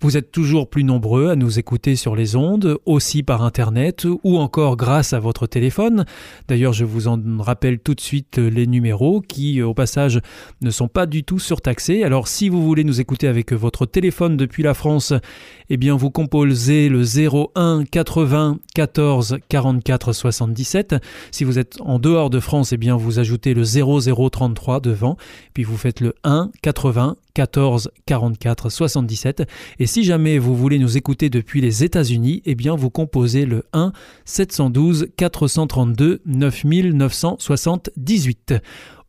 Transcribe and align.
Vous 0.00 0.16
êtes 0.16 0.32
toujours 0.32 0.68
plus 0.68 0.84
nombreux 0.84 1.30
à 1.30 1.36
nous 1.36 1.58
écouter 1.58 1.96
sur 1.96 2.16
les 2.16 2.36
ondes, 2.36 2.78
aussi 2.84 3.22
par 3.22 3.42
Internet 3.42 4.06
ou 4.22 4.38
encore 4.38 4.76
grâce 4.76 5.12
à 5.12 5.20
votre 5.20 5.46
téléphone. 5.46 6.04
D'ailleurs, 6.48 6.72
je 6.72 6.84
vous 6.84 7.08
en 7.08 7.18
rappelle 7.38 7.78
tout 7.78 7.94
de 7.94 8.00
suite 8.00 8.38
les 8.38 8.66
numéros 8.66 9.20
qui, 9.20 9.62
au 9.62 9.74
passage, 9.74 10.20
ne 10.60 10.70
sont 10.70 10.88
pas 10.88 11.06
du 11.06 11.24
tout 11.24 11.38
surtaxés. 11.38 12.04
Alors, 12.04 12.28
si 12.28 12.48
vous 12.48 12.62
voulez 12.62 12.84
nous 12.84 13.00
écouter 13.00 13.28
avec 13.28 13.52
votre 13.52 13.86
téléphone 13.86 14.36
depuis 14.36 14.62
la 14.62 14.74
France, 14.74 15.12
eh 15.70 15.76
bien, 15.76 15.96
vous 15.96 16.10
composez 16.10 16.88
le 16.88 17.02
01 17.02 17.84
80 17.84 18.58
14 18.74 19.38
44 19.48 20.12
77. 20.12 20.96
Si 21.30 21.44
vous 21.44 21.58
êtes 21.58 21.80
en 21.80 21.98
dehors 21.98 22.30
de 22.30 22.40
France, 22.40 22.72
eh 22.72 22.76
bien, 22.76 22.96
vous 22.96 23.18
ajoutez 23.18 23.54
le 23.54 23.64
0033 23.64 24.80
devant, 24.80 25.16
puis 25.54 25.64
vous 25.64 25.76
faites 25.76 26.00
le 26.00 26.14
1 26.24 26.50
80 26.62 27.16
14 27.34 27.90
44 28.06 28.70
77. 28.70 29.42
Et 29.78 29.86
si 29.86 30.02
jamais 30.04 30.38
vous 30.38 30.56
voulez 30.56 30.78
nous 30.78 30.96
écouter 30.96 31.28
depuis 31.30 31.60
les 31.60 31.82
États-Unis, 31.84 32.42
eh 32.44 32.54
bien 32.54 32.76
vous 32.76 32.90
composez 32.90 33.44
le 33.44 33.64
1 33.72 33.92
712 34.24 35.08
432 35.16 36.22
9978. 36.24 38.54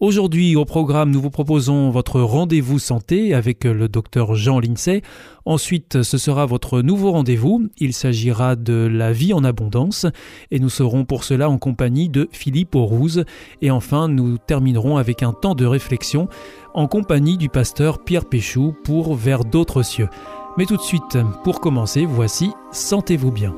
Aujourd'hui 0.02 0.58
au 0.58 0.66
programme, 0.66 1.10
nous 1.10 1.22
vous 1.22 1.30
proposons 1.30 1.90
votre 1.90 2.20
rendez-vous 2.20 2.80
santé 2.80 3.34
avec 3.34 3.64
le 3.64 3.88
docteur 3.88 4.36
Jean 4.36 4.60
Lincey. 4.60 5.02
Ensuite, 5.46 6.04
ce 6.04 6.18
sera 6.18 6.46
votre 6.46 6.82
nouveau 6.82 7.14
rendez-vous. 7.14 7.70
Il 7.78 7.94
s'agira 7.94 8.58
de 8.58 8.74
la 8.74 9.14
vie 9.14 9.32
en 9.32 9.46
abondance 9.46 10.06
et 10.52 10.60
nous 10.60 10.68
serons 10.68 11.06
pour 11.06 11.24
cela 11.24 11.50
en 11.50 11.58
compagnie 11.58 12.10
de 12.10 12.28
Philippe 12.34 12.76
Aurouze. 12.76 13.24
Et 13.62 13.72
enfin, 13.72 14.10
nous 14.10 14.38
terminerons 14.38 14.98
avec 14.98 15.24
un 15.24 15.32
temps 15.32 15.56
de 15.56 15.66
réflexion 15.66 16.28
en 16.76 16.88
compagnie 16.88 17.38
du 17.38 17.48
pasteur 17.48 18.00
Pierre 18.00 18.26
Péchou 18.26 18.76
pour 18.84 19.16
Vers 19.16 19.46
d'autres 19.46 19.82
cieux. 19.82 20.10
Mais 20.58 20.66
tout 20.66 20.76
de 20.76 20.82
suite, 20.82 21.18
pour 21.44 21.62
commencer, 21.62 22.06
voici 22.06 22.52
Sentez-vous 22.72 23.32
bien. 23.32 23.56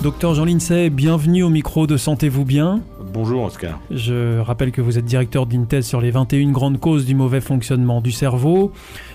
Docteur 0.00 0.34
Jean 0.34 0.44
Lincey, 0.44 0.90
bienvenue 0.90 1.42
au 1.42 1.48
micro 1.48 1.86
de 1.86 1.96
Sentez-vous 1.96 2.44
bien. 2.44 2.82
Bonjour 3.14 3.44
Oscar. 3.44 3.78
Je 3.92 4.40
rappelle 4.40 4.72
que 4.72 4.80
vous 4.80 4.98
êtes 4.98 5.04
directeur 5.04 5.46
d'une 5.46 5.68
thèse 5.68 5.86
sur 5.86 6.00
les 6.00 6.10
21 6.10 6.50
grandes 6.50 6.80
causes 6.80 7.06
du 7.06 7.14
mauvais 7.14 7.40
fonctionnement 7.40 8.00
du 8.00 8.10
cerveau. 8.10 8.72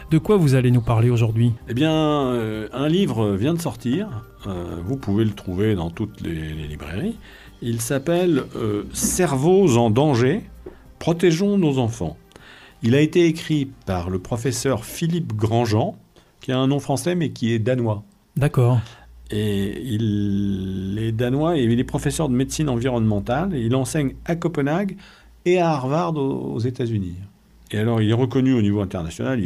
De 0.10 0.18
quoi 0.18 0.38
vous 0.38 0.56
allez 0.56 0.72
nous 0.72 0.80
parler 0.80 1.10
aujourd'hui? 1.10 1.52
Eh 1.68 1.74
bien, 1.74 1.92
euh, 1.92 2.70
un 2.72 2.88
livre 2.88 3.32
vient 3.32 3.54
de 3.54 3.60
sortir. 3.60 4.24
Euh, 4.48 4.78
vous 4.86 4.96
pouvez 4.96 5.26
le 5.26 5.32
trouver 5.32 5.76
dans 5.76 5.90
toutes 5.90 6.22
les, 6.22 6.32
librairies. 6.32 7.18
Il 7.62 7.82
s'appelle 7.82 8.44
euh, 8.56 8.84
Cerveaux 8.94 9.76
en 9.76 9.90
danger, 9.90 10.44
protégeons 10.98 11.58
nos 11.58 11.78
enfants. 11.78 12.16
Il 12.82 12.96
a 12.96 13.02
été 13.02 13.26
écrit 13.26 13.70
par 13.86 14.10
le 14.10 14.20
professeur 14.20 14.86
Philippe 14.86 15.36
Grandjean, 15.36 15.98
qui 16.40 16.54
a 16.54 16.58
un 16.58 16.68
nom 16.68 16.80
français 16.80 17.16
mais 17.16 17.32
qui 17.32 17.52
est 17.52 17.60
danois. 17.60 18.04
D'accord. 18.38 18.80
Et 19.32 19.82
il 19.84 20.98
est 21.00 21.12
danois 21.12 21.58
et 21.58 21.64
il 21.64 21.80
est 21.80 21.84
professeur 21.84 22.30
de 22.30 22.34
médecine 22.34 22.70
environnementale. 22.70 23.56
Il 23.56 23.76
enseigne 23.76 24.16
à 24.26 24.36
Copenhague 24.36 24.98
et 25.46 25.60
à 25.60 25.70
Harvard 25.70 26.16
aux, 26.16 26.60
États-Unis. 26.60 27.16
Et 27.72 27.78
alors, 27.78 28.02
il 28.02 28.10
est 28.10 28.14
reconnu 28.14 28.54
au 28.54 28.62
niveau 28.62 28.82
international. 28.82 29.40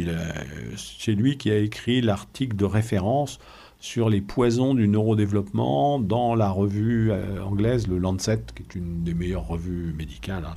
C'est 0.76 1.12
lui 1.12 1.36
qui 1.36 1.50
a 1.50 1.58
écrit 1.58 2.00
l'article 2.00 2.56
de 2.56 2.64
référence 2.64 3.38
sur 3.78 4.08
les 4.08 4.22
poisons 4.22 4.74
du 4.74 4.88
neurodéveloppement 4.88 5.98
dans 5.98 6.34
la 6.34 6.48
revue 6.48 7.10
euh, 7.10 7.42
anglaise, 7.42 7.86
le 7.86 7.98
Lancet, 7.98 8.40
qui 8.54 8.62
est 8.62 8.74
une 8.74 9.02
des 9.02 9.12
meilleures 9.12 9.46
revues 9.46 9.94
médicales. 9.98 10.44
Hein. 10.46 10.54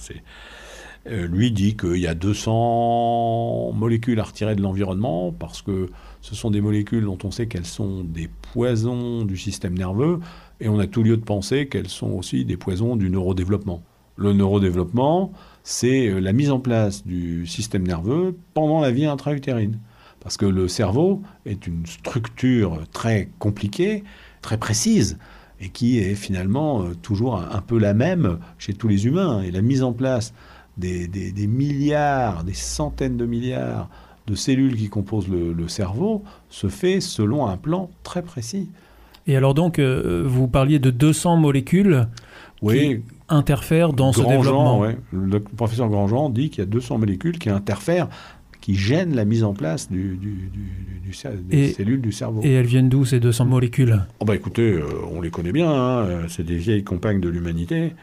Euh, 1.08 1.28
lui 1.28 1.52
dit 1.52 1.76
qu'il 1.76 1.98
y 1.98 2.08
a 2.08 2.14
200 2.14 3.74
molécules 3.74 4.20
à 4.22 4.24
retirer 4.24 4.56
de 4.56 4.62
l'environnement 4.62 5.34
parce 5.34 5.62
que 5.62 5.90
ce 6.22 6.36
sont 6.36 6.52
des 6.52 6.62
molécules 6.62 7.06
dont 7.06 7.18
on 7.24 7.32
sait 7.32 7.48
qu'elles 7.48 7.66
sont 7.66 8.04
des 8.04 8.30
poisons 8.54 9.24
du 9.24 9.38
système 9.38 9.78
nerveux 9.78 10.20
et 10.60 10.70
on 10.70 10.80
a 10.80 10.88
tout 10.88 11.04
lieu 11.04 11.18
de 11.18 11.24
penser 11.24 11.68
qu'elles 11.68 11.90
sont 11.90 12.12
aussi 12.12 12.46
des 12.46 12.58
poisons 12.58 12.96
du 12.96 13.10
neurodéveloppement. 13.10 13.84
Le 14.16 14.34
neurodéveloppement, 14.34 15.32
c'est 15.64 16.08
euh, 16.08 16.20
la 16.20 16.34
mise 16.34 16.50
en 16.50 16.60
place 16.60 17.06
du 17.06 17.46
système 17.46 17.86
nerveux 17.86 18.36
pendant 18.54 18.80
la 18.80 18.92
vie 18.92 19.06
intra-utérine. 19.06 19.80
Parce 20.20 20.38
que 20.38 20.46
le 20.48 20.68
cerveau 20.68 21.22
est 21.46 21.68
une 21.68 21.86
structure 21.86 22.82
très 22.92 23.30
compliquée, 23.38 24.04
très 24.42 24.58
précise, 24.58 25.20
et 25.60 25.70
qui 25.70 26.00
est 26.00 26.16
finalement 26.16 26.82
euh, 26.82 26.96
toujours 26.96 27.38
un 27.38 27.62
peu 27.62 27.78
la 27.78 27.94
même 27.94 28.40
chez 28.58 28.74
tous 28.74 28.88
les 28.88 29.06
humains. 29.06 29.44
Et 29.44 29.52
la 29.52 29.62
mise 29.62 29.84
en 29.84 29.94
place 29.94 30.34
des, 30.78 31.48
milliards, 31.48 32.44
des 32.44 32.54
centaines 32.54 33.18
de 33.18 33.26
milliards 33.26 33.90
de 34.28 34.36
cellules 34.36 34.76
qui 34.76 34.90
composent 34.90 35.30
le, 35.30 35.68
cerveau 35.68 36.24
se 36.50 36.68
fait 36.68 37.02
selon 37.02 37.48
un 37.48 37.58
plan 37.58 37.90
très 38.04 38.22
précis. 38.22 38.70
Et 39.26 39.36
alors 39.36 39.54
donc, 39.54 39.80
euh, 39.80 40.24
vous 40.26 40.48
parliez 40.48 40.80
de 40.80 40.92
200 40.92 41.38
molécules 41.38 42.08
qui 42.62 43.02
interfèrent 43.30 43.94
dans 43.94 44.14
ce 44.14 44.22
développement. 44.22 44.86
Le 45.12 45.40
professeur 45.40 45.90
Grandjean 45.90 46.30
dit 46.30 46.50
qu'il 46.50 46.60
y 46.60 46.68
a 46.68 46.70
200 46.70 47.00
molécules 47.00 47.40
qui 47.40 47.50
interfèrent 47.50 48.10
qui 48.62 48.76
gênent 48.76 49.16
la 49.16 49.24
mise 49.24 49.46
en 49.46 49.54
place 49.54 49.90
du, 49.90 50.20
des 51.50 51.70
cellules 51.70 52.02
du 52.02 52.12
cerveau. 52.12 52.42
Et 52.44 52.52
elles 52.52 52.66
viennent 52.66 52.90
d'où 52.90 53.06
ces 53.06 53.22
200 53.22 53.46
molécules? 53.46 54.06
Oh 54.20 54.26
bah 54.26 54.36
Écoutez, 54.36 54.74
euh, 54.74 54.84
on 55.10 55.22
les 55.22 55.30
connaît 55.30 55.54
bien, 55.54 55.72
hein. 55.72 56.26
c'est 56.28 56.46
des 56.46 56.58
vieilles 56.58 56.84
compagnes 56.84 57.22
de 57.22 57.30
l'humanité. 57.30 57.94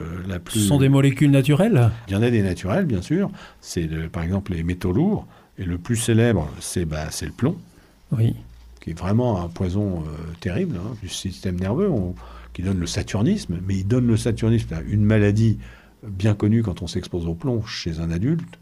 Euh, 0.00 0.38
Ce 0.48 0.58
sont 0.58 0.78
des 0.78 0.88
molécules 0.88 1.30
naturelles? 1.30 1.90
Il 2.08 2.14
y 2.14 2.16
en 2.16 2.22
a 2.22 2.30
des 2.30 2.42
naturelles, 2.42 2.86
bien 2.86 3.02
sûr. 3.02 3.30
C'est 3.60 3.88
par 4.10 4.22
exemple 4.22 4.52
les 4.52 4.62
métaux 4.62 4.92
lourds. 4.92 5.26
Et 5.58 5.64
le 5.64 5.78
plus 5.78 5.96
célèbre, 5.96 6.48
c'est 6.60 6.84
bah, 6.84 7.08
le 7.20 7.30
plomb. 7.30 7.56
Oui. 8.12 8.34
Qui 8.80 8.90
est 8.90 8.98
vraiment 8.98 9.42
un 9.42 9.48
poison 9.48 10.02
euh, 10.02 10.32
terrible 10.40 10.76
hein, 10.76 10.94
du 11.02 11.08
système 11.08 11.58
nerveux, 11.58 11.90
qui 12.52 12.62
donne 12.62 12.78
le 12.78 12.86
saturnisme. 12.86 13.58
Mais 13.66 13.76
il 13.76 13.84
donne 13.86 14.06
le 14.06 14.16
saturnisme, 14.16 14.76
une 14.88 15.04
maladie 15.04 15.58
bien 16.06 16.34
connue 16.34 16.62
quand 16.62 16.82
on 16.82 16.86
s'expose 16.86 17.26
au 17.26 17.34
plomb 17.34 17.64
chez 17.64 17.98
un 17.98 18.10
adulte 18.10 18.58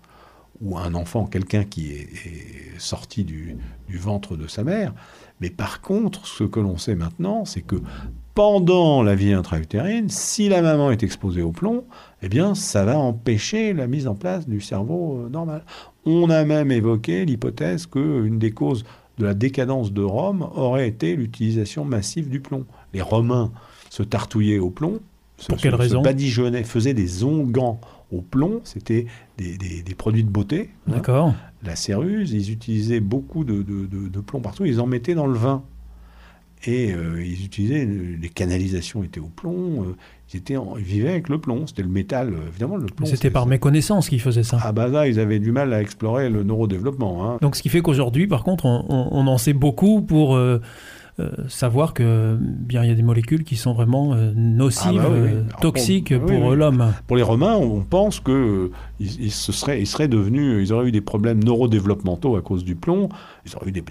ou 0.61 0.78
un 0.78 0.94
enfant, 0.94 1.27
quelqu'un 1.27 1.65
qui 1.65 1.93
est, 1.93 2.09
sorti 2.78 3.25
du, 3.25 3.56
du, 3.89 3.99
ventre 3.99 4.37
de 4.37 4.47
sa 4.47 4.65
mère. 4.65 4.94
Mais 5.41 5.50
par 5.50 5.81
contre, 5.81 6.27
ce 6.27 6.44
que 6.44 6.61
l'on 6.61 6.77
sait 6.78 6.94
maintenant, 6.94 7.44
c'est 7.44 7.62
que 7.62 7.77
pendant 8.37 9.03
la 9.03 9.15
vie 9.15 9.33
intra-utérine, 9.33 10.11
si 10.11 10.50
la 10.50 10.61
maman 10.61 10.91
est 10.91 11.03
exposée 11.03 11.41
au 11.41 11.53
plomb, 11.53 11.84
eh 12.22 12.28
bien, 12.28 12.55
ça 12.55 12.84
va 12.84 12.99
empêcher 12.99 13.72
la 13.72 13.87
mise 13.87 14.06
en 14.06 14.15
place 14.15 14.47
du 14.47 14.61
cerveau 14.61 15.22
euh, 15.25 15.28
normal. 15.31 15.65
On 16.05 16.28
a 16.28 16.45
même 16.45 16.71
évoqué 16.71 17.25
l'hypothèse 17.25 17.87
qu'une 17.87 18.39
des 18.39 18.50
causes 18.50 18.84
de 19.19 19.25
la 19.25 19.33
décadence 19.33 19.91
de 19.91 20.03
Rome 20.03 20.47
aurait 20.55 20.87
été 20.87 21.16
l'utilisation 21.16 21.87
massive 21.87 22.28
du 22.28 22.41
plomb. 22.41 22.66
Les 22.93 23.00
Romains 23.00 23.53
se 23.89 24.03
tartouillaient 24.03 24.59
au 24.59 24.69
plomb. 24.69 25.01
Pour 25.48 25.57
quelle 25.57 25.75
raison? 25.75 26.03
badigeonnaient, 26.03 26.65
faisaient 26.65 26.95
des 26.95 27.25
onguents 27.25 27.80
au 28.12 28.22
plomb. 28.22 28.60
C'était 28.64 29.06
des, 29.38 29.94
produits 29.97 30.24
de 30.24 30.30
beauté. 30.30 30.70
Hein. 30.88 30.92
D'accord. 30.92 31.34
La 31.64 31.76
céruse, 31.76 32.32
ils 32.32 32.50
utilisaient 32.53 33.00
beaucoup 33.00 33.44
de, 33.44 33.62
de 33.62 34.20
plomb 34.20 34.41
partout. 34.41 34.64
Ils 34.64 34.80
en 34.80 34.86
mettaient 34.86 35.14
dans 35.14 35.26
le 35.26 35.38
vin. 35.38 35.62
Et 36.64 36.92
euh, 36.92 37.22
ils 37.22 37.44
utilisaient, 37.44 37.84
les 37.84 38.28
canalisations 38.28 39.04
étaient 39.04 39.20
au 39.20 39.28
plomb, 39.28 39.82
euh, 39.82 39.97
ils, 40.32 40.38
étaient 40.38 40.56
ils 40.78 40.84
vivaient 40.84 41.10
avec 41.10 41.28
le 41.28 41.38
plomb, 41.38 41.66
c'était 41.66 41.82
le 41.82 41.88
métal, 41.88 42.32
euh, 42.32 42.48
évidemment 42.48 42.76
le 42.76 42.86
plomb. 42.86 43.06
C'était 43.06 43.30
par 43.30 43.47
méconnaissance 43.47 44.08
qu'ils 44.08 44.20
faisaient 44.20 44.42
ça. 44.42 44.58
Ah 44.62 44.72
bah 44.72 44.88
là, 44.88 45.06
ils 45.06 45.20
avaient 45.20 45.38
du 45.38 45.53
mal 45.53 45.72
à 45.74 45.82
explorer 45.82 46.30
le 46.30 46.42
neurodéveloppement. 46.42 47.24
Hein. 47.24 47.38
Donc 47.42 47.56
ce 47.56 47.62
qui 47.62 47.68
fait 47.68 47.82
qu'aujourd'hui, 47.82 48.26
par 48.26 48.42
contre, 48.42 48.64
on, 48.64 48.84
on, 48.88 49.26
en 49.26 49.38
sait 49.38 49.53
beaucoup 49.53 50.00
pour 50.00 50.34
euh, 50.34 50.60
savoir 51.48 51.95
que 51.95 52.36
bien 52.41 52.84
il 52.84 52.89
y 52.89 52.92
a 52.92 52.95
des 52.95 53.03
molécules 53.03 53.45
qui 53.45 53.57
sont 53.57 53.72
vraiment 53.72 54.15
euh, 54.15 54.33
nocives, 54.34 55.01
ah 55.03 55.09
bah 55.09 55.15
euh, 55.15 55.42
toxiques 55.60 56.16
pour 56.18 56.54
l'homme. 56.54 56.92
Pour 57.07 57.16
les 57.16 57.22
Romains, 57.22 57.54
on 57.54 57.83
pense 57.83 58.21
que 58.21 58.71
ils, 59.01 59.33
se 59.33 59.53
seraient, 59.53 59.80
ils 59.80 59.86
seraient 59.86 60.09
devenus, 60.09 60.68
ils 60.68 60.72
auraient 60.74 60.89
eu 60.89 60.92
des 60.92 61.01
problèmes 61.01 61.42
neurodéveloppementaux 61.42 62.36
à 62.36 62.42
cause 62.42 62.65
du 62.65 62.77
plomb. 62.77 63.09
Ils 63.47 63.57
auraient 63.57 63.68
eu 63.68 63.72
des, 63.72 63.83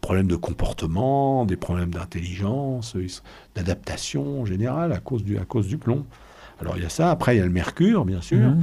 problèmes 0.00 0.28
de 0.28 0.36
comportement, 0.36 1.46
des 1.46 1.56
problèmes 1.56 1.90
d'intelligence, 1.94 2.94
d'adaptation 3.54 4.42
en 4.42 4.44
général 4.44 4.92
à 4.92 4.98
cause 4.98 5.24
du, 5.24 5.38
à 5.38 5.44
cause 5.44 5.66
du 5.66 5.78
plomb. 5.78 6.04
Alors 6.60 6.76
il 6.76 6.82
y 6.82 6.86
a 6.86 6.90
ça. 6.90 7.10
Après 7.10 7.36
il 7.36 7.38
y 7.38 7.42
a 7.42 7.46
le 7.46 7.52
mercure, 7.52 8.04
bien 8.04 8.20
sûr. 8.20 8.50
Mhm. 8.50 8.62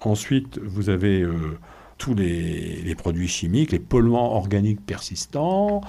Ensuite, 0.00 0.60
vous 0.62 0.90
avez 0.90 1.22
euh, 1.22 1.58
tous 1.98 2.14
les, 2.14 2.82
les, 2.82 2.94
produits 2.94 3.26
chimiques, 3.26 3.72
les 3.72 3.80
polluants 3.80 4.36
organiques 4.36 4.84
persistants, 4.84 5.80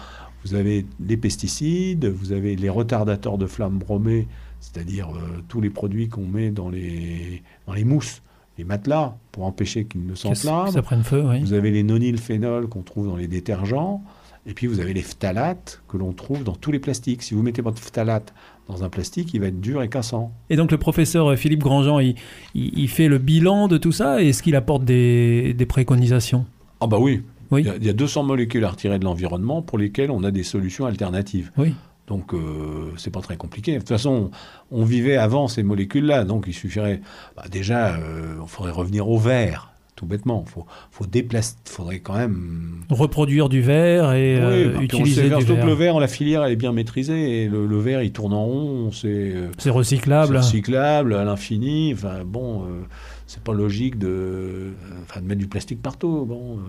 vous 0.48 0.56
avez 0.56 0.86
les 1.00 1.18
pesticides, 1.18 2.06
vous 2.06 2.32
avez 2.32 2.56
les 2.56 2.70
retardateurs 2.70 3.38
de 3.38 3.46
flammes 3.46 3.78
bromées, 3.78 4.28
c'est-à-dire 4.60 5.10
euh, 5.10 5.42
tous 5.48 5.62
les 5.62 5.70
produits 5.70 6.10
qu'on 6.10 6.26
met 6.26 6.52
dans 6.52 6.70
les, 6.70 7.44
dans 7.66 7.74
les 7.74 7.84
mousses, 7.84 8.22
les 8.58 8.64
matelas, 8.64 9.16
pour 9.32 9.44
empêcher 9.46 9.86
qu'ils 9.86 10.06
ne 10.06 10.16
s'enflamment. 10.16 10.72
Ça 10.72 10.82
prenne 10.82 11.04
feu, 11.04 11.24
oui. 11.28 11.42
Vous 11.42 11.54
avez 11.54 11.72
les 11.72 11.84
nonylphénols 11.84 12.68
qu'on 12.68 12.82
trouve 12.82 13.08
dans 13.08 13.16
les 13.16 13.28
détergents. 13.28 14.04
Et 14.50 14.54
puis 14.54 14.66
vous 14.66 14.80
avez 14.80 14.94
les 14.94 15.02
phtalates 15.02 15.82
que 15.90 15.98
l'on 15.98 16.14
trouve 16.14 16.46
dans 16.46 16.56
tous 16.56 16.72
les 16.72 16.80
plastiques. 16.80 17.22
Si 17.22 17.34
vous 17.34 17.44
mettez 17.44 17.62
votre 17.62 17.80
phtalate 17.80 18.34
dans 18.70 18.82
un 18.86 18.90
plastique, 18.90 19.34
il 19.34 19.42
va 19.42 19.48
être 19.48 19.60
dur 19.60 19.82
et 19.82 19.90
cassant. 19.90 20.32
Et 20.50 20.56
donc 20.56 20.72
le 20.72 20.78
professeur 20.78 21.38
Philippe 21.38 21.60
Grandjean, 21.60 22.00
il, 22.00 22.16
il, 22.56 22.88
fait 22.88 23.10
le 23.10 23.18
bilan 23.18 23.68
de 23.68 23.78
tout 23.78 23.92
ça 23.92 24.22
et 24.22 24.30
est-ce 24.30 24.42
qu'il 24.42 24.56
apporte 24.56 24.86
des, 24.86 25.54
des 25.54 25.66
préconisations? 25.66 26.46
Ah 26.80 26.88
bah 26.88 26.98
oui. 26.98 27.24
Oui. 27.52 27.66
Il, 27.80 27.86
y 27.86 27.90
a, 27.90 27.94
200 27.94 28.24
molécules 28.24 28.64
à 28.66 28.70
retirer 28.70 29.00
de 29.00 29.06
l'environnement 29.06 29.62
pour 29.62 29.78
lesquelles 29.78 30.12
on 30.12 30.24
a 30.24 30.32
des 30.32 30.44
solutions 30.44 30.86
alternatives. 30.86 31.52
Oui. 31.58 31.74
Donc 32.08 32.34
euh, 32.34 32.92
c'est 32.98 33.12
pas 33.12 33.22
très 33.22 33.38
compliqué. 33.38 33.74
De 33.74 33.80
toute 33.80 33.90
façon, 33.90 34.32
on 34.72 34.86
vivait 34.86 35.18
avant 35.18 35.48
ces 35.48 35.64
molécules-là, 35.64 36.24
donc 36.24 36.46
il 36.48 36.54
suffirait 36.54 37.02
bah, 37.36 37.44
déjà, 37.52 37.96
euh, 37.96 38.36
il 38.42 38.48
faudrait 38.48 38.72
revenir 38.72 39.10
au 39.10 39.18
verre 39.18 39.74
tout 39.98 40.06
bêtement. 40.06 40.46
Il 40.48 40.52
faut, 40.52 40.66
faut 40.92 41.06
déplacer, 41.06 41.56
faudrait 41.66 42.00
quand 42.00 42.16
même... 42.16 42.84
Reproduire 42.90 43.50
du 43.50 43.62
verre 43.62 44.14
et 44.14 44.40
euh, 44.40 44.80
utiliser 44.80 45.24
du 45.24 45.44
verre. 45.44 45.66
le 45.66 45.74
verre, 45.74 46.00
la 46.00 46.08
filière, 46.08 46.46
elle 46.46 46.54
est 46.54 46.58
bien 46.58 46.72
maîtrisée. 46.72 47.44
Et 47.44 47.50
le, 47.50 47.80
verre, 47.80 48.02
il 48.04 48.14
tourne 48.14 48.34
en 48.34 48.46
rond. 48.46 48.92
C'est 48.94 49.34
euh, 49.36 49.72
recyclable. 49.72 50.38
recyclable 50.38 51.16
à 51.16 51.26
l'infini. 51.26 51.92
Enfin, 51.94 52.24
bon, 52.24 52.62
euh, 52.62 52.84
c'est 53.28 53.44
pas 53.44 53.54
logique 53.54 54.00
de, 54.00 54.72
enfin, 55.04 55.22
de 55.22 55.26
mettre 55.26 55.40
du 55.40 55.48
plastique 55.48 55.82
partout. 55.82 56.26
Bon, 56.26 56.60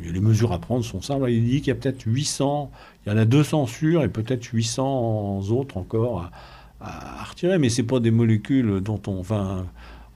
les 0.00 0.20
mesures 0.20 0.52
à 0.52 0.60
prendre 0.60 0.84
sont 0.84 1.02
simples. 1.02 1.28
Il 1.28 1.44
dit 1.44 1.58
qu'il 1.58 1.68
y 1.68 1.70
a 1.72 1.74
peut-être 1.74 2.04
800, 2.06 2.70
il 3.04 3.12
y 3.12 3.14
en 3.14 3.18
a 3.18 3.24
200 3.24 3.66
sûrs 3.66 4.04
et 4.04 4.08
peut-être 4.08 4.44
800 4.44 5.40
autres 5.50 5.76
encore 5.76 6.30
à, 6.80 7.24
retirer. 7.24 7.58
Mais 7.58 7.68
c'est 7.68 7.82
pas 7.82 7.98
des 7.98 8.12
molécules 8.12 8.80
dont 8.80 9.00
on... 9.08 9.18
Enfin, 9.18 9.66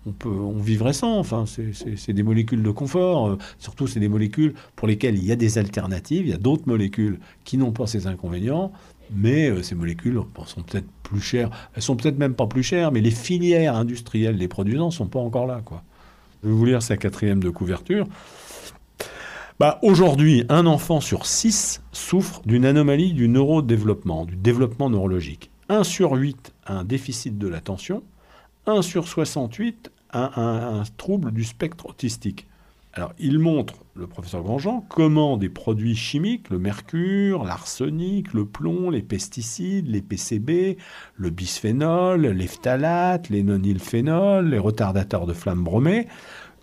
on, 0.06 0.12
peut, 0.12 0.28
on 0.28 0.58
vivrait 0.58 0.92
sans. 0.92 1.18
Enfin, 1.18 1.44
c'est 1.46 2.12
des 2.12 2.22
molécules 2.22 2.62
de 2.62 2.70
confort. 2.70 3.28
Euh, 3.28 3.38
surtout, 3.58 3.88
c'est 3.88 4.00
des 4.00 4.08
molécules 4.08 4.54
pour 4.76 4.86
lesquelles 4.86 5.16
il 5.16 5.24
y 5.24 5.32
a 5.32 5.36
des 5.36 5.58
alternatives. 5.58 6.26
Il 6.26 6.30
y 6.30 6.34
a 6.34 6.38
d'autres 6.38 6.66
molécules 6.66 7.18
qui 7.44 7.58
n'ont 7.58 7.72
pas 7.72 7.88
ces 7.88 8.06
inconvénients. 8.06 8.72
Mais 9.10 9.50
euh, 9.50 9.62
ces 9.62 9.74
molécules 9.74 10.20
sont 10.46 10.62
peut-être 10.62 10.86
plus 11.08 11.20
chères. 11.20 11.50
Elles 11.74 11.82
sont 11.82 11.96
peut-être 11.96 12.18
même 12.18 12.34
pas 12.34 12.46
plus 12.46 12.62
chères, 12.62 12.92
mais 12.92 13.00
les 13.00 13.10
filières 13.10 13.76
industrielles 13.76 14.36
les 14.36 14.48
produisant 14.48 14.90
sont 14.90 15.06
pas 15.06 15.18
encore 15.18 15.46
là. 15.46 15.62
Quoi. 15.64 15.82
Je 16.42 16.48
vais 16.48 16.54
vous 16.54 16.64
lire 16.64 16.82
sa 16.82 16.96
quatrième 16.96 17.42
de 17.42 17.50
couverture. 17.50 18.06
Bah, 19.58 19.78
Aujourd'hui, 19.82 20.44
un 20.48 20.66
enfant 20.66 21.00
sur 21.00 21.26
six 21.26 21.82
souffre 21.92 22.42
d'une 22.46 22.64
anomalie 22.64 23.12
du 23.12 23.28
neurodéveloppement, 23.28 24.24
du 24.24 24.36
développement 24.36 24.88
neurologique. 24.88 25.50
1 25.68 25.84
sur 25.84 26.12
8 26.12 26.52
a 26.64 26.74
un 26.74 26.84
déficit 26.84 27.38
de 27.38 27.48
l'attention, 27.48 28.02
1 28.66 28.82
sur 28.82 29.08
68 29.08 29.90
a 30.10 30.40
un, 30.40 30.84
trouble 30.96 31.32
du 31.32 31.44
spectre 31.44 31.86
autistique. 31.86 32.46
Il 33.18 33.38
montre, 33.38 33.74
le 33.94 34.06
professeur 34.06 34.42
Grandjean, 34.42 34.84
comment 34.88 35.36
des 35.36 35.48
produits 35.48 35.94
chimiques, 35.94 36.50
le 36.50 36.58
mercure, 36.58 37.44
l'arsenic, 37.44 38.32
le 38.32 38.44
plomb, 38.44 38.90
les 38.90 39.02
pesticides, 39.02 39.88
les 39.88 40.02
PCB, 40.02 40.78
le 41.16 41.30
bisphénol, 41.30 42.26
les 42.26 42.46
phtalates, 42.46 43.28
les 43.28 43.42
nonylphénols, 43.42 44.50
les 44.50 44.58
retardateurs 44.58 45.26
de 45.26 45.32
flammes 45.32 45.64
bromées, 45.64 46.06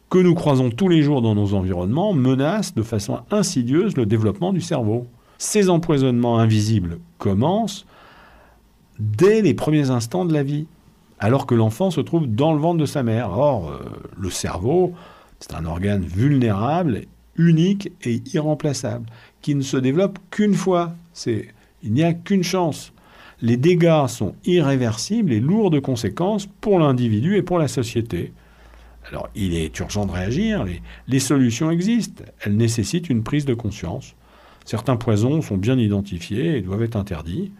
que 0.09 0.19
nous 0.19 0.35
croisons 0.35 0.69
tous 0.69 0.87
les 0.87 1.01
jours 1.01 1.21
dans 1.21 1.35
nos 1.35 1.53
environnements, 1.53 2.13
menacent 2.13 2.75
de 2.75 2.83
façon 2.83 3.21
insidieuse 3.31 3.97
le 3.97 4.05
développement 4.05 4.53
du 4.53 4.61
cerveau. 4.61 5.07
Ces 5.37 5.69
empoisonnements 5.69 6.39
invisibles 6.39 6.99
commencent 7.17 7.85
dès 8.99 9.41
les 9.41 9.53
premiers 9.53 9.89
instants 9.89 10.25
de 10.25 10.33
la 10.33 10.43
vie 10.43 10.67
alors 11.19 11.45
que 11.45 11.55
l'enfant 11.55 11.91
se 11.91 12.01
trouve 12.01 12.27
dans 12.27 12.53
le 12.53 12.59
ventre 12.59 12.77
de 12.77 12.85
sa 12.85 13.03
mère. 13.03 13.31
Or, 13.31 13.69
euh, 13.69 13.79
le 14.17 14.29
cerveau, 14.29 14.93
c'est 15.39 15.53
un 15.53 15.65
organe 15.65 16.03
vulnérable, 16.03 17.01
unique 17.35 17.91
et 18.03 18.21
irremplaçable, 18.33 19.05
qui 19.41 19.55
ne 19.55 19.61
se 19.61 19.77
développe 19.77 20.19
qu'une 20.31 20.53
fois. 20.53 20.95
Il 21.25 21.93
n'y 21.93 22.03
a 22.03 22.13
qu'une 22.13 22.43
chance. 22.43 22.93
Les 23.41 23.57
dégâts 23.57 24.07
sont 24.07 24.35
irréversibles 24.45 25.33
et 25.33 25.39
lourds 25.39 25.69
de 25.69 25.79
conséquences 25.79 26.47
pour 26.61 26.79
l'individu 26.79 27.35
et 27.35 27.41
pour 27.41 27.59
la 27.59 27.67
société. 27.67 28.31
Alors, 29.09 29.29
il 29.35 29.53
est 29.53 29.77
urgent 29.79 30.05
de 30.05 30.11
réagir, 30.11 30.65
les 31.07 31.19
solutions 31.19 31.69
existent, 31.69 32.23
elles 32.41 32.57
nécessitent 32.57 33.09
une 33.09 33.23
prise 33.23 33.45
de 33.45 33.53
conscience. 33.53 34.15
Certains 34.63 34.95
poisons 34.95 35.41
sont 35.41 35.57
bien 35.57 35.77
identifiés 35.77 36.57
et 36.57 36.61
doivent 36.61 36.81
être 36.81 36.95
interdits. 36.95 37.51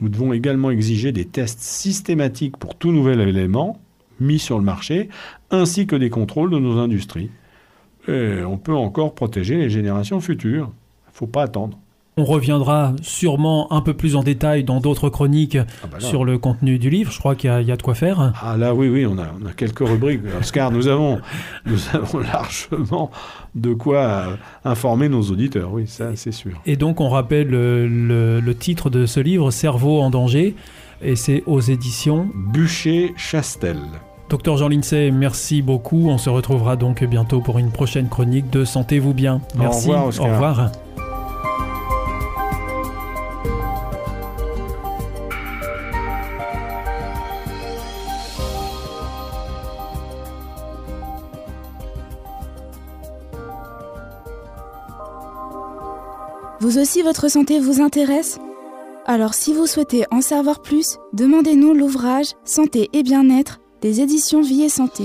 Nous 0.00 0.08
devons 0.08 0.32
également 0.32 0.70
exiger 0.70 1.12
des 1.12 1.26
tests 1.26 1.60
systématiques 1.60 2.56
pour 2.56 2.74
tout 2.74 2.90
nouvel 2.90 3.20
élément 3.20 3.80
mis 4.20 4.38
sur 4.38 4.58
le 4.58 4.64
marché, 4.64 5.08
ainsi 5.50 5.86
que 5.86 5.96
des 5.96 6.10
contrôles 6.10 6.50
de 6.50 6.58
nos 6.58 6.78
industries. 6.78 7.30
Et 8.08 8.42
on 8.42 8.56
peut 8.56 8.74
encore 8.74 9.14
protéger 9.14 9.56
les 9.56 9.70
générations 9.70 10.20
futures. 10.20 10.72
Il 11.06 11.10
ne 11.10 11.14
faut 11.14 11.26
pas 11.26 11.42
attendre. 11.42 11.78
On 12.18 12.24
reviendra 12.24 12.94
sûrement 13.00 13.72
un 13.72 13.80
peu 13.80 13.94
plus 13.94 14.16
en 14.16 14.24
détail 14.24 14.64
dans 14.64 14.80
d'autres 14.80 15.08
chroniques 15.08 15.56
ah 15.56 15.86
bah 15.86 16.00
sur 16.00 16.24
le 16.24 16.36
contenu 16.36 16.80
du 16.80 16.90
livre. 16.90 17.12
Je 17.12 17.18
crois 17.20 17.36
qu'il 17.36 17.48
y, 17.48 17.70
a 17.70 17.76
de 17.76 17.82
quoi 17.82 17.94
faire. 17.94 18.32
Ah 18.42 18.56
là, 18.56 18.74
oui, 18.74 18.88
oui, 18.88 19.06
on 19.06 19.16
a, 19.18 19.28
on 19.40 19.46
a 19.46 19.52
quelques 19.52 19.86
rubriques. 19.86 20.22
Oscar, 20.40 20.72
nous 20.72 20.88
avons, 20.88 21.20
nous 21.66 21.78
avons 21.92 22.18
largement 22.18 23.12
de 23.54 23.72
quoi 23.72 23.98
euh, 23.98 24.36
informer 24.64 25.08
nos 25.08 25.22
auditeurs, 25.22 25.72
oui, 25.72 25.86
ça 25.86 26.16
c'est 26.16 26.32
sûr. 26.32 26.60
Et 26.66 26.74
donc 26.74 27.00
on 27.00 27.08
rappelle 27.08 27.48
le, 27.50 28.40
le 28.40 28.54
titre 28.56 28.90
de 28.90 29.06
ce 29.06 29.20
livre, 29.20 29.52
Cerveau 29.52 30.00
en 30.00 30.10
danger, 30.10 30.56
et 31.00 31.14
c'est 31.14 31.44
aux 31.46 31.60
éditions 31.60 32.28
Bûcher-Chastel. 32.34 33.78
Docteur 34.28 34.58
Jean 34.58 34.68
Lincey, 34.68 35.10
merci 35.10 35.62
beaucoup. 35.62 36.08
On 36.10 36.18
se 36.18 36.28
retrouvera 36.28 36.76
donc 36.76 37.02
bientôt 37.02 37.40
pour 37.40 37.58
une 37.58 37.70
prochaine 37.70 38.10
chronique 38.10 38.50
de 38.50 38.66
Sentez-vous 38.66 39.14
bien. 39.14 39.40
Merci. 39.56 39.88
Au 39.88 39.92
revoir. 39.92 40.06
Oscar. 40.06 40.26
Au 40.26 40.32
revoir. 40.32 40.72
Vous 56.60 56.76
aussi, 56.78 57.00
votre 57.02 57.30
santé 57.30 57.60
vous 57.60 57.80
intéresse? 57.80 58.38
Alors 59.06 59.32
si 59.32 59.54
vous 59.54 59.66
souhaitez 59.66 60.04
en 60.10 60.20
savoir 60.20 60.60
plus, 60.60 60.98
demandez-nous 61.14 61.72
l'ouvrage 61.72 62.34
Santé 62.44 62.90
et 62.92 63.02
bien-être 63.02 63.58
des 63.80 64.00
éditions 64.00 64.42
Vie 64.42 64.62
et 64.62 64.68
Santé. 64.68 65.04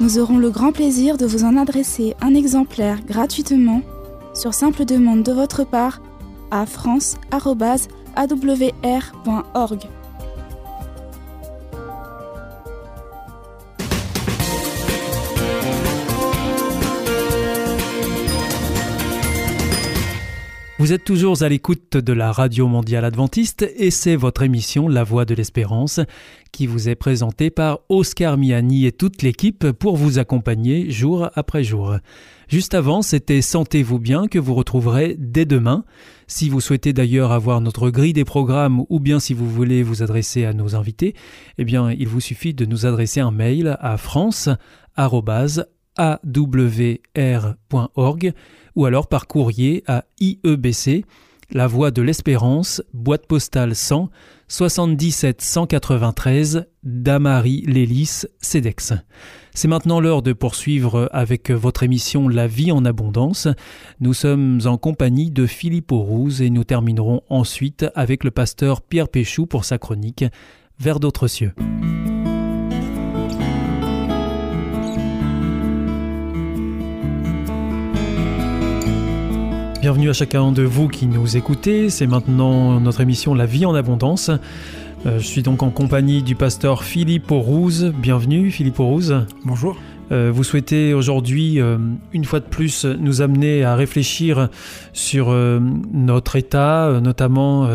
Nous 0.00 0.18
aurons 0.18 0.38
le 0.38 0.50
grand 0.50 0.72
plaisir 0.72 1.16
de 1.16 1.26
vous 1.26 1.44
en 1.44 1.56
adresser 1.56 2.14
un 2.20 2.34
exemplaire 2.34 3.04
gratuitement 3.04 3.82
sur 4.34 4.52
simple 4.52 4.84
demande 4.84 5.22
de 5.22 5.32
votre 5.32 5.64
part 5.64 6.02
à 6.50 6.66
france.awr.org. 6.66 7.22
Vous 20.82 20.92
êtes 20.92 21.04
toujours 21.04 21.44
à 21.44 21.48
l'écoute 21.48 21.96
de 21.96 22.12
la 22.12 22.32
Radio 22.32 22.66
Mondiale 22.66 23.04
Adventiste 23.04 23.64
et 23.76 23.92
c'est 23.92 24.16
votre 24.16 24.42
émission 24.42 24.88
La 24.88 25.04
Voix 25.04 25.24
de 25.24 25.32
l'Espérance 25.32 26.00
qui 26.50 26.66
vous 26.66 26.88
est 26.88 26.96
présentée 26.96 27.50
par 27.50 27.78
Oscar 27.88 28.36
Miani 28.36 28.86
et 28.86 28.90
toute 28.90 29.22
l'équipe 29.22 29.70
pour 29.70 29.96
vous 29.96 30.18
accompagner 30.18 30.90
jour 30.90 31.30
après 31.36 31.62
jour. 31.62 31.98
Juste 32.48 32.74
avant, 32.74 33.00
c'était 33.00 33.42
Sentez-vous 33.42 34.00
bien 34.00 34.26
que 34.26 34.40
vous 34.40 34.54
retrouverez 34.54 35.14
dès 35.20 35.44
demain. 35.44 35.84
Si 36.26 36.48
vous 36.48 36.60
souhaitez 36.60 36.92
d'ailleurs 36.92 37.30
avoir 37.30 37.60
notre 37.60 37.88
grille 37.90 38.12
des 38.12 38.24
programmes 38.24 38.82
ou 38.88 38.98
bien 38.98 39.20
si 39.20 39.34
vous 39.34 39.48
voulez 39.48 39.84
vous 39.84 40.02
adresser 40.02 40.46
à 40.46 40.52
nos 40.52 40.74
invités, 40.74 41.14
eh 41.58 41.64
bien, 41.64 41.92
il 41.92 42.08
vous 42.08 42.20
suffit 42.20 42.54
de 42.54 42.64
nous 42.64 42.86
adresser 42.86 43.20
un 43.20 43.30
mail 43.30 43.76
à 43.78 43.96
france 43.98 44.48
awr.org 44.96 45.54
ou 48.76 48.86
alors 48.86 49.06
par 49.06 49.26
courrier 49.26 49.84
à 49.86 50.04
IEBC, 50.20 51.04
La 51.50 51.66
Voie 51.66 51.90
de 51.90 52.02
l'Espérance, 52.02 52.82
boîte 52.92 53.26
postale 53.26 53.74
100 53.74 54.10
77 54.52 55.40
193 55.40 56.66
Damary 56.82 57.62
Lélis, 57.66 58.24
CEDEX. 58.40 58.92
C'est 59.54 59.68
maintenant 59.68 59.98
l'heure 59.98 60.20
de 60.20 60.34
poursuivre 60.34 61.08
avec 61.10 61.50
votre 61.50 61.84
émission 61.84 62.28
La 62.28 62.46
vie 62.46 62.70
en 62.70 62.84
abondance. 62.84 63.48
Nous 64.00 64.12
sommes 64.12 64.60
en 64.66 64.76
compagnie 64.76 65.30
de 65.30 65.46
Philippe 65.46 65.90
Aurouz 65.90 66.42
et 66.42 66.50
nous 66.50 66.64
terminerons 66.64 67.22
ensuite 67.30 67.86
avec 67.94 68.24
le 68.24 68.30
pasteur 68.30 68.82
Pierre 68.82 69.08
Péchou 69.08 69.46
pour 69.46 69.64
sa 69.64 69.78
chronique 69.78 70.26
Vers 70.78 71.00
d'autres 71.00 71.28
cieux. 71.28 71.54
Bienvenue 79.92 80.08
à 80.08 80.14
chacun 80.14 80.52
de 80.52 80.62
vous 80.62 80.88
qui 80.88 81.06
nous 81.06 81.36
écoutez. 81.36 81.90
C'est 81.90 82.06
maintenant 82.06 82.80
notre 82.80 83.02
émission 83.02 83.34
La 83.34 83.44
vie 83.44 83.66
en 83.66 83.74
abondance. 83.74 84.30
Euh, 85.04 85.18
je 85.18 85.26
suis 85.26 85.42
donc 85.42 85.62
en 85.62 85.68
compagnie 85.68 86.22
du 86.22 86.34
pasteur 86.34 86.82
Philippe 86.82 87.30
Aurouze. 87.30 87.92
Bienvenue 87.98 88.50
Philippe 88.50 88.80
Aurouze. 88.80 89.26
Bonjour. 89.44 89.76
Euh, 90.10 90.32
vous 90.34 90.44
souhaitez 90.44 90.94
aujourd'hui, 90.94 91.60
euh, 91.60 91.76
une 92.14 92.24
fois 92.24 92.40
de 92.40 92.46
plus, 92.46 92.86
nous 92.86 93.20
amener 93.20 93.64
à 93.64 93.76
réfléchir 93.76 94.48
sur 94.94 95.30
notre 95.92 96.36
état, 96.36 96.98
notamment 97.02 97.68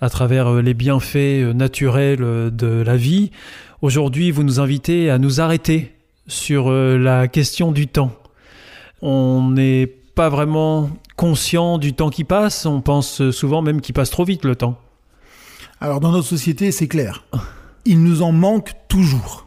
à 0.00 0.08
travers 0.08 0.62
les 0.62 0.72
bienfaits 0.72 1.54
naturels 1.54 2.20
de 2.56 2.82
la 2.82 2.96
vie. 2.96 3.32
Aujourd'hui, 3.82 4.30
vous 4.30 4.44
nous 4.44 4.60
invitez 4.60 5.10
à 5.10 5.18
nous 5.18 5.42
arrêter 5.42 5.92
sur 6.26 6.70
la 6.70 7.28
question 7.28 7.70
du 7.70 7.86
temps. 7.86 8.12
On 9.02 9.50
n'est 9.50 9.99
pas 10.20 10.28
vraiment 10.28 10.90
conscient 11.16 11.78
du 11.78 11.94
temps 11.94 12.10
qui 12.10 12.24
passe, 12.24 12.66
on 12.66 12.82
pense 12.82 13.30
souvent 13.30 13.62
même 13.62 13.80
qu'il 13.80 13.94
passe 13.94 14.10
trop 14.10 14.24
vite 14.24 14.44
le 14.44 14.54
temps. 14.54 14.76
Alors 15.80 15.98
dans 15.98 16.12
notre 16.12 16.26
société, 16.26 16.72
c'est 16.72 16.88
clair. 16.88 17.24
Il 17.86 18.02
nous 18.02 18.20
en 18.20 18.30
manque 18.30 18.72
toujours. 18.86 19.46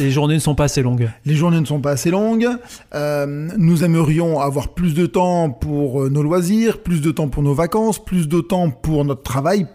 Les 0.00 0.10
journées 0.10 0.34
ne 0.34 0.40
sont 0.40 0.56
pas 0.56 0.64
assez 0.64 0.82
longues. 0.82 1.08
Les 1.24 1.36
journées 1.36 1.60
ne 1.60 1.66
sont 1.66 1.80
pas 1.80 1.92
assez 1.92 2.10
longues. 2.10 2.48
Euh, 2.96 3.48
nous 3.56 3.84
aimerions 3.84 4.40
avoir 4.40 4.74
plus 4.74 4.92
de 4.94 5.06
temps 5.06 5.50
pour 5.50 6.02
euh, 6.02 6.08
nos 6.08 6.24
loisirs, 6.24 6.82
plus 6.82 7.00
de 7.00 7.12
temps 7.12 7.28
pour 7.28 7.44
nos 7.44 7.54
vacances, 7.54 8.04
plus 8.04 8.26
de 8.26 8.40
temps 8.40 8.70
pour 8.70 9.04
notre 9.04 9.22
travail, 9.22 9.68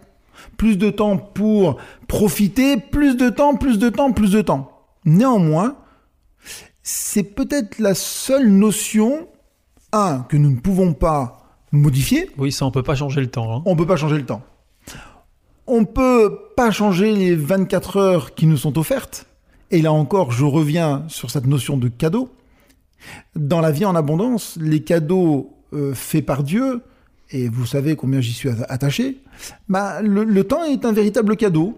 plus 0.57 0.77
de 0.77 0.89
temps 0.89 1.15
pour 1.15 1.77
profiter, 2.09 2.75
plus 2.75 3.15
de 3.15 3.29
temps, 3.29 3.55
plus 3.55 3.79
de 3.79 3.87
temps, 3.87 4.11
plus 4.11 4.31
de 4.31 4.41
temps. 4.41 4.71
Néanmoins, 5.05 5.77
c'est 6.83 7.23
peut-être 7.23 7.79
la 7.79 7.95
seule 7.95 8.49
notion, 8.49 9.29
un, 9.91 10.25
que 10.29 10.37
nous 10.37 10.51
ne 10.51 10.59
pouvons 10.59 10.93
pas 10.93 11.47
modifier. 11.71 12.29
Oui, 12.37 12.51
ça, 12.51 12.65
on 12.65 12.71
peut 12.71 12.83
pas 12.83 12.95
changer 12.95 13.21
le 13.21 13.27
temps. 13.27 13.57
Hein. 13.57 13.61
On 13.65 13.75
peut 13.75 13.87
pas 13.87 13.97
changer 13.97 14.17
le 14.17 14.25
temps. 14.25 14.41
On 15.65 15.85
peut 15.85 16.37
pas 16.55 16.71
changer 16.71 17.13
les 17.13 17.35
24 17.35 17.97
heures 17.97 18.35
qui 18.35 18.47
nous 18.47 18.57
sont 18.57 18.77
offertes. 18.77 19.27
Et 19.69 19.81
là 19.81 19.91
encore, 19.91 20.31
je 20.31 20.45
reviens 20.45 21.03
sur 21.09 21.29
cette 21.29 21.45
notion 21.45 21.77
de 21.77 21.89
cadeau. 21.89 22.29
Dans 23.35 23.59
la 23.59 23.71
vie 23.71 23.85
en 23.85 23.95
abondance, 23.95 24.57
les 24.61 24.81
cadeaux 24.81 25.53
euh, 25.73 25.93
faits 25.93 26.25
par 26.25 26.43
Dieu, 26.43 26.81
et 27.31 27.49
vous 27.49 27.65
savez 27.65 27.95
combien 27.95 28.21
j'y 28.21 28.31
suis 28.31 28.49
attaché, 28.69 29.17
bah, 29.67 30.01
le, 30.01 30.43
temps 30.45 30.63
est 30.63 30.85
un 30.85 30.93
véritable 30.93 31.35
cadeau. 31.35 31.77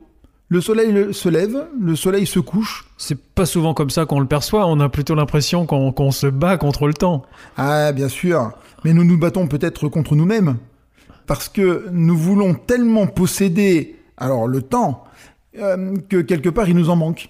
Le 0.51 0.61
soleil 0.61 1.13
se 1.13 1.29
lève, 1.29 1.67
le 1.79 1.95
soleil 1.95 2.25
se 2.25 2.39
couche. 2.39 2.87
C'est 2.97 3.19
pas 3.19 3.45
souvent 3.45 3.75
comme 3.75 3.91
ça 3.91 4.07
qu'on 4.07 4.19
le 4.19 4.25
perçoit, 4.25 4.65
on 4.65 4.79
a 4.79 4.89
plutôt 4.89 5.13
l'impression 5.13 5.67
qu'on 5.67 6.11
se 6.11 6.25
bat 6.25 6.57
contre 6.57 6.87
le 6.87 6.95
temps. 6.95 7.21
Ah, 7.55 7.91
bien 7.91 8.09
sûr, 8.09 8.51
mais 8.83 8.93
nous 8.93 9.03
nous 9.03 9.19
battons 9.19 9.47
peut-être 9.47 9.87
contre 9.89 10.15
nous-mêmes, 10.15 10.57
parce 11.27 11.49
que 11.49 11.85
nous 11.91 12.17
voulons 12.17 12.55
tellement 12.55 13.05
posséder, 13.05 13.97
alors 14.17 14.47
le 14.47 14.63
temps, 14.63 15.03
euh, 15.59 15.95
que 16.09 16.17
quelque 16.17 16.49
part 16.49 16.67
il 16.67 16.75
nous 16.75 16.89
en 16.89 16.95
manque. 16.95 17.29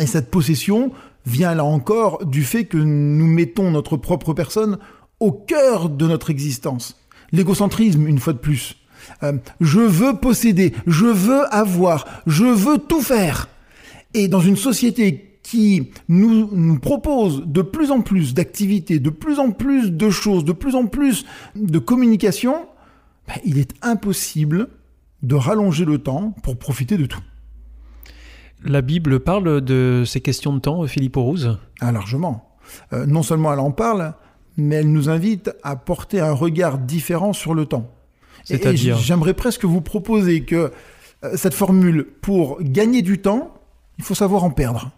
Et 0.00 0.06
cette 0.06 0.28
possession 0.28 0.90
vient 1.26 1.54
là 1.54 1.64
encore 1.64 2.26
du 2.26 2.42
fait 2.42 2.64
que 2.64 2.76
nous 2.76 3.26
mettons 3.26 3.70
notre 3.70 3.96
propre 3.96 4.34
personne 4.34 4.78
au 5.20 5.30
cœur 5.30 5.90
de 5.90 6.06
notre 6.08 6.30
existence. 6.30 7.00
L'égocentrisme, 7.30 8.08
une 8.08 8.18
fois 8.18 8.32
de 8.32 8.38
plus. 8.38 8.76
Euh, 9.22 9.32
je 9.60 9.80
veux 9.80 10.16
posséder, 10.16 10.72
je 10.86 11.06
veux 11.06 11.44
avoir, 11.54 12.06
je 12.26 12.44
veux 12.44 12.78
tout 12.78 13.02
faire. 13.02 13.48
Et 14.14 14.28
dans 14.28 14.40
une 14.40 14.56
société 14.56 15.38
qui 15.42 15.90
nous, 16.08 16.48
nous 16.52 16.78
propose 16.78 17.44
de 17.46 17.62
plus 17.62 17.90
en 17.90 18.00
plus 18.00 18.34
d'activités, 18.34 18.98
de 18.98 19.10
plus 19.10 19.38
en 19.38 19.52
plus 19.52 19.92
de 19.92 20.10
choses, 20.10 20.44
de 20.44 20.52
plus 20.52 20.74
en 20.74 20.86
plus 20.86 21.24
de 21.54 21.78
communication, 21.78 22.66
ben, 23.28 23.34
il 23.44 23.58
est 23.58 23.72
impossible 23.82 24.68
de 25.22 25.34
rallonger 25.34 25.84
le 25.84 25.98
temps 25.98 26.34
pour 26.42 26.56
profiter 26.56 26.96
de 26.96 27.06
tout. 27.06 27.20
La 28.64 28.82
Bible 28.82 29.20
parle 29.20 29.60
de 29.60 30.02
ces 30.06 30.20
questions 30.20 30.54
de 30.54 30.58
temps, 30.58 30.86
Philippe 30.86 31.16
Rose 31.16 31.58
Ah, 31.80 31.92
largement. 31.92 32.56
Euh, 32.92 33.06
non 33.06 33.22
seulement 33.22 33.52
elle 33.52 33.60
en 33.60 33.70
parle, 33.70 34.14
mais 34.56 34.76
elle 34.76 34.90
nous 34.90 35.08
invite 35.08 35.50
à 35.62 35.76
porter 35.76 36.20
un 36.20 36.32
regard 36.32 36.78
différent 36.78 37.32
sur 37.32 37.54
le 37.54 37.66
temps. 37.66 37.92
C'est-à-dire 38.46 38.96
J'aimerais 38.96 39.34
presque 39.34 39.64
vous 39.64 39.80
proposer 39.80 40.44
que 40.44 40.72
euh, 41.24 41.36
cette 41.36 41.54
formule, 41.54 42.06
pour 42.22 42.58
gagner 42.62 43.02
du 43.02 43.18
temps, 43.18 43.54
il 43.98 44.04
faut 44.04 44.14
savoir 44.14 44.44
en 44.44 44.50
perdre. 44.50 44.90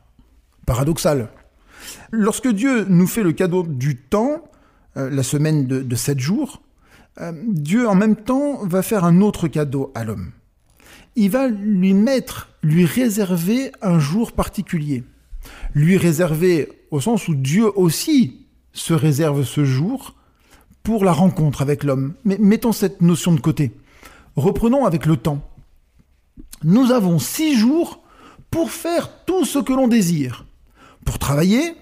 Paradoxal. 0.67 1.31
Lorsque 2.11 2.49
Dieu 2.49 2.85
nous 2.89 3.07
fait 3.07 3.23
le 3.23 3.33
cadeau 3.33 3.63
du 3.63 3.97
temps, 3.97 4.45
euh, 4.97 5.11
la 5.11 5.23
semaine 5.23 5.67
de, 5.67 5.83
de 5.83 5.97
7 5.97 6.19
jours, 6.19 6.63
Dieu 7.49 7.89
en 7.89 7.97
même 7.97 8.15
temps 8.15 8.65
va 8.65 8.81
faire 8.81 9.03
un 9.03 9.21
autre 9.23 9.49
cadeau 9.49 9.91
à 9.97 10.05
l'homme 10.05 10.31
il 11.19 11.31
va 11.31 11.49
lui 11.49 11.95
mettre, 11.95 12.49
lui 12.63 12.85
réserver 12.85 13.73
un 13.83 13.99
jour 13.99 14.31
particulier. 14.31 15.03
Lui 15.75 15.97
réserver 15.97 16.69
au 16.93 17.01
sens 17.01 17.27
où 17.27 17.35
Dieu 17.35 17.67
aussi 17.77 18.47
se 18.73 18.95
réserve 18.95 19.43
ce 19.45 19.65
jour 19.65 20.15
pour 20.89 21.05
la 21.05 21.13
rencontre 21.13 21.61
avec 21.61 21.85
l'homme. 21.85 22.15
Mais 22.25 22.39
mettons 22.41 22.73
cette 22.73 23.03
notion 23.03 23.35
de 23.35 23.41
côté. 23.41 23.73
Reprenons 24.37 24.87
avec 24.87 25.05
le 25.05 25.19
temps. 25.19 25.47
Nous 26.65 26.93
avons 26.93 27.19
six 27.19 27.59
jours 27.59 28.03
pour 28.51 28.71
faire 28.71 29.27
tout 29.27 29.45
ce 29.45 29.59
que 29.59 29.75
l'on 29.75 29.87
désire. 29.87 30.47
Pour 31.05 31.19
travailler, 31.19 31.75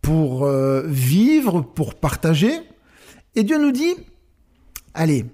pour 0.00 0.44
euh, 0.44 0.82
vivre, 0.88 1.60
pour 1.60 1.94
partager. 1.94 2.52
Et 3.36 3.44
Dieu 3.44 3.58
nous 3.58 3.70
dit, 3.70 3.94
allez, 4.92 5.24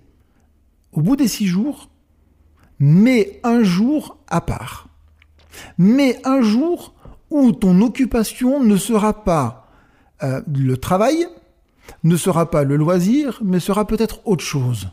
au 0.93 1.01
bout 1.01 1.17
des 1.17 1.29
six 1.29 1.47
jours, 1.47 1.89
mais 2.79 3.41
un 3.43 3.63
jour 3.63 4.19
à 4.29 4.43
part. 4.43 4.89
Mais 5.79 6.21
un 6.27 6.43
jour 6.43 6.93
où 7.31 7.53
ton 7.53 7.81
occupation 7.81 8.63
ne 8.63 8.77
sera 8.77 9.25
pas 9.25 9.71
euh, 10.23 10.43
le 10.55 10.77
travail, 10.77 11.27
ne 12.05 12.17
sera 12.17 12.51
pas 12.51 12.65
le 12.65 12.77
loisir, 12.77 13.41
mais 13.45 13.61
sera 13.61 13.87
peut-être 13.87 14.21
autre 14.27 14.45
chose. 14.45 14.89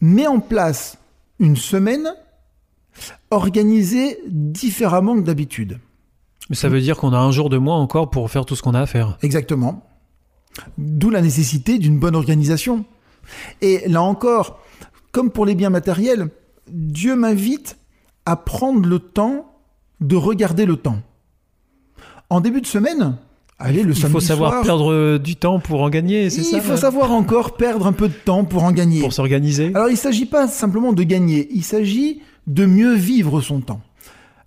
Mets 0.00 0.26
en 0.26 0.40
place 0.40 0.98
une 1.38 1.56
semaine 1.56 2.14
organisée 3.30 4.18
différemment 4.28 5.16
que 5.16 5.22
d'habitude. 5.22 5.78
Mais 6.50 6.56
ça 6.56 6.68
veut 6.68 6.80
dire 6.80 6.96
qu'on 6.96 7.12
a 7.12 7.18
un 7.18 7.30
jour 7.30 7.48
de 7.48 7.56
moins 7.56 7.78
encore 7.78 8.10
pour 8.10 8.30
faire 8.30 8.44
tout 8.44 8.54
ce 8.54 8.62
qu'on 8.62 8.74
a 8.74 8.80
à 8.80 8.86
faire. 8.86 9.18
Exactement. 9.22 9.86
D'où 10.78 11.10
la 11.10 11.22
nécessité 11.22 11.78
d'une 11.78 11.98
bonne 11.98 12.14
organisation. 12.14 12.84
Et 13.60 13.88
là 13.88 14.02
encore, 14.02 14.60
comme 15.10 15.30
pour 15.30 15.46
les 15.46 15.54
biens 15.54 15.70
matériels, 15.70 16.28
Dieu 16.68 17.16
m'invite 17.16 17.78
à 18.26 18.36
prendre 18.36 18.86
le 18.86 18.98
temps 18.98 19.50
de 20.00 20.16
regarder 20.16 20.66
le 20.66 20.76
temps. 20.76 21.00
En 22.30 22.40
début 22.40 22.60
de 22.60 22.66
semaine, 22.66 23.16
allez, 23.58 23.82
le 23.82 23.92
Il 23.96 24.06
faut 24.06 24.20
savoir 24.20 24.62
perdre 24.62 25.18
du 25.18 25.36
temps 25.36 25.58
pour 25.58 25.82
en 25.82 25.90
gagner, 25.90 26.30
c'est 26.30 26.42
ça 26.42 26.56
Il 26.56 26.62
faut 26.62 26.76
savoir 26.76 27.12
encore 27.12 27.56
perdre 27.56 27.86
un 27.86 27.92
peu 27.92 28.08
de 28.08 28.14
temps 28.14 28.44
pour 28.44 28.64
en 28.64 28.72
gagner. 28.72 29.00
Pour 29.00 29.12
s'organiser 29.12 29.70
Alors 29.74 29.88
il 29.88 29.92
ne 29.92 29.98
s'agit 29.98 30.26
pas 30.26 30.48
simplement 30.48 30.92
de 30.92 31.02
gagner, 31.02 31.48
il 31.52 31.64
s'agit 31.64 32.22
de 32.46 32.66
mieux 32.66 32.94
vivre 32.94 33.40
son 33.40 33.60
temps. 33.60 33.80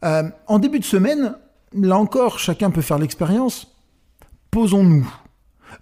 Euh, 0.04 0.24
en 0.46 0.60
début 0.60 0.80
de 0.80 0.86
semaine, 0.86 1.36
là 1.74 1.98
encore, 1.98 2.40
chacun 2.40 2.70
peut 2.70 2.82
faire 2.82 3.00
l'expérience. 3.00 3.76
Posons-nous. 4.52 5.08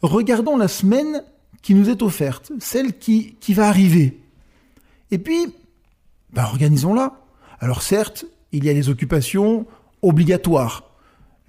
Regardons 0.01 0.57
la 0.57 0.67
semaine 0.67 1.23
qui 1.61 1.73
nous 1.75 1.89
est 1.89 2.01
offerte, 2.01 2.51
celle 2.59 2.97
qui, 2.97 3.35
qui 3.39 3.53
va 3.53 3.67
arriver. 3.67 4.19
Et 5.11 5.17
puis, 5.17 5.47
ben, 6.31 6.43
organisons-la. 6.43 7.13
Alors 7.59 7.81
certes, 7.81 8.25
il 8.51 8.65
y 8.65 8.69
a 8.69 8.73
les 8.73 8.89
occupations 8.89 9.65
obligatoires, 10.01 10.83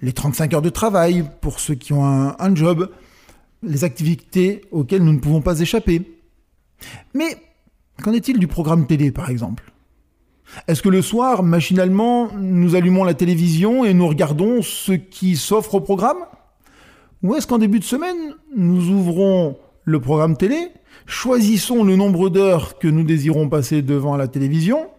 les 0.01 0.13
35 0.13 0.53
heures 0.53 0.61
de 0.61 0.69
travail 0.69 1.25
pour 1.41 1.59
ceux 1.59 1.75
qui 1.75 1.93
ont 1.93 2.05
un, 2.05 2.55
job, 2.55 2.89
les 3.63 3.83
activités 3.83 4.61
auxquelles 4.71 5.03
nous 5.03 5.13
ne 5.13 5.19
pouvons 5.19 5.41
pas 5.41 5.59
échapper. 5.59 6.01
Mais 7.13 7.37
qu'en 8.03 8.13
est-il 8.13 8.39
du 8.39 8.47
programme 8.47 8.85
télé, 8.87 9.11
par 9.11 9.29
exemple? 9.29 9.71
Est-ce 10.67 10.81
que 10.81 10.89
le 10.89 11.01
soir, 11.01 11.43
machinalement, 11.43 12.29
nous 12.37 12.75
allumons 12.75 13.03
la 13.03 13.13
télévision 13.13 13.83
et 13.83 13.93
nous 13.93 14.07
regardons 14.07 14.61
ce 14.61 14.93
qui 14.93 15.35
s'offre 15.35 15.75
au 15.75 15.81
programme? 15.81 16.19
Ou 17.23 17.35
est-ce 17.35 17.47
qu'en 17.47 17.57
début 17.57 17.79
de 17.79 17.83
semaine, 17.83 18.35
nous 18.55 18.89
ouvrons 18.89 19.57
le 19.83 19.99
programme 19.99 20.37
télé 20.37 20.69
choisissons 21.07 21.83
le 21.83 21.95
nombre 21.95 22.29
d'heures 22.29 22.77
que 22.77 22.87
nous 22.87 23.03
désirons 23.03 23.49
passer 23.49 23.81
devant 23.81 24.17
la 24.17 24.27
télévision, 24.27 24.89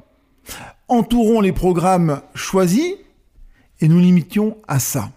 entourons 0.89 1.41
les 1.41 1.53
programmes 1.53 2.23
choisis 2.35 2.95
et 3.81 3.89
nous 3.89 4.01
limitions 4.01 4.59
à 4.67 4.79
ça. 4.79 5.11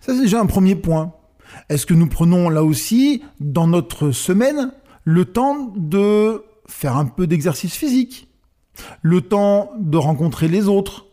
Ça, 0.00 0.14
c'est 0.14 0.20
déjà 0.20 0.40
un 0.40 0.46
premier 0.46 0.76
point. 0.76 1.12
Est-ce 1.68 1.86
que 1.86 1.94
nous 1.94 2.06
prenons 2.06 2.48
là 2.48 2.64
aussi, 2.64 3.22
dans 3.40 3.66
notre 3.66 4.10
semaine, 4.10 4.72
le 5.04 5.24
temps 5.24 5.72
de 5.76 6.44
faire 6.66 6.96
un 6.96 7.06
peu 7.06 7.26
d'exercice 7.26 7.74
physique, 7.74 8.28
le 9.02 9.20
temps 9.20 9.72
de 9.78 9.96
rencontrer 9.96 10.48
les 10.48 10.68
autres? 10.68 11.06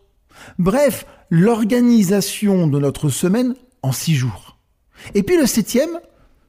Bref, 0.57 1.05
l'organisation 1.29 2.67
de 2.67 2.79
notre 2.79 3.09
semaine 3.09 3.55
en 3.81 3.91
six 3.91 4.15
jours. 4.15 4.57
Et 5.13 5.23
puis 5.23 5.37
le 5.37 5.45
septième, 5.45 5.99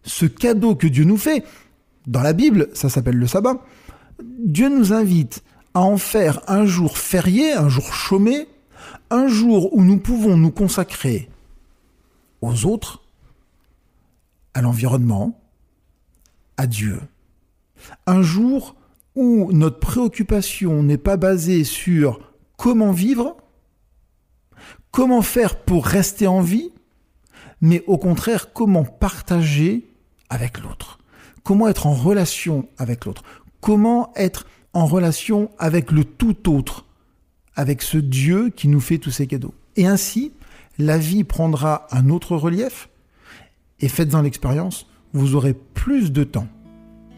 ce 0.02 0.26
cadeau 0.26 0.74
que 0.74 0.86
Dieu 0.86 1.04
nous 1.04 1.16
fait, 1.16 1.44
Dans 2.06 2.22
la 2.22 2.32
Bible, 2.32 2.68
ça 2.72 2.88
s'appelle 2.88 3.16
le 3.16 3.26
sabbat. 3.26 3.58
Dieu 4.22 4.68
nous 4.68 4.92
invite 4.92 5.44
à 5.74 5.82
en 5.82 5.96
faire 5.96 6.40
un 6.48 6.66
jour 6.66 6.98
férié, 6.98 7.52
un 7.52 7.68
jour 7.68 7.94
chômé, 7.94 8.48
un 9.12 9.28
jour 9.28 9.74
où 9.74 9.82
nous 9.84 9.98
pouvons 9.98 10.38
nous 10.38 10.50
consacrer 10.50 11.28
aux 12.40 12.64
autres, 12.64 13.02
à 14.54 14.62
l'environnement, 14.62 15.38
à 16.56 16.66
Dieu. 16.66 16.98
Un 18.06 18.22
jour 18.22 18.74
où 19.14 19.52
notre 19.52 19.80
préoccupation 19.80 20.82
n'est 20.82 20.96
pas 20.96 21.18
basée 21.18 21.64
sur 21.64 22.32
comment 22.56 22.90
vivre, 22.90 23.36
comment 24.90 25.20
faire 25.20 25.56
pour 25.60 25.84
rester 25.84 26.26
en 26.26 26.40
vie, 26.40 26.72
mais 27.60 27.84
au 27.86 27.98
contraire 27.98 28.54
comment 28.54 28.84
partager 28.84 29.86
avec 30.30 30.58
l'autre, 30.58 30.98
comment 31.44 31.68
être 31.68 31.86
en 31.86 31.92
relation 31.92 32.66
avec 32.78 33.04
l'autre, 33.04 33.24
comment 33.60 34.10
être 34.16 34.46
en 34.72 34.86
relation 34.86 35.50
avec 35.58 35.92
le 35.92 36.04
tout 36.04 36.48
autre, 36.48 36.86
avec 37.56 37.82
ce 37.82 37.98
Dieu 37.98 38.50
qui 38.54 38.68
nous 38.68 38.80
fait 38.80 38.98
tous 38.98 39.10
ces 39.10 39.26
cadeaux. 39.26 39.54
Et 39.76 39.86
ainsi, 39.86 40.32
la 40.78 40.98
vie 40.98 41.24
prendra 41.24 41.86
un 41.90 42.08
autre 42.08 42.36
relief, 42.36 42.88
et 43.80 43.88
faites-en 43.88 44.22
l'expérience, 44.22 44.86
vous 45.12 45.34
aurez 45.34 45.54
plus 45.54 46.12
de 46.12 46.24
temps. 46.24 46.46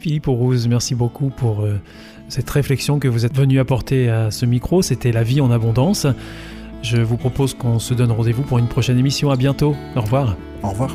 Philippe 0.00 0.28
Aurouz, 0.28 0.68
merci 0.68 0.94
beaucoup 0.94 1.30
pour 1.30 1.62
euh, 1.62 1.80
cette 2.28 2.50
réflexion 2.50 2.98
que 2.98 3.08
vous 3.08 3.24
êtes 3.24 3.36
venu 3.36 3.58
apporter 3.58 4.10
à 4.10 4.30
ce 4.30 4.44
micro. 4.44 4.82
C'était 4.82 5.12
La 5.12 5.22
vie 5.22 5.40
en 5.40 5.50
abondance. 5.50 6.06
Je 6.82 6.98
vous 6.98 7.16
propose 7.16 7.54
qu'on 7.54 7.78
se 7.78 7.94
donne 7.94 8.12
rendez-vous 8.12 8.42
pour 8.42 8.58
une 8.58 8.68
prochaine 8.68 8.98
émission. 8.98 9.30
À 9.30 9.36
bientôt. 9.36 9.74
Au 9.96 10.02
revoir. 10.02 10.36
Au 10.62 10.68
revoir. 10.70 10.94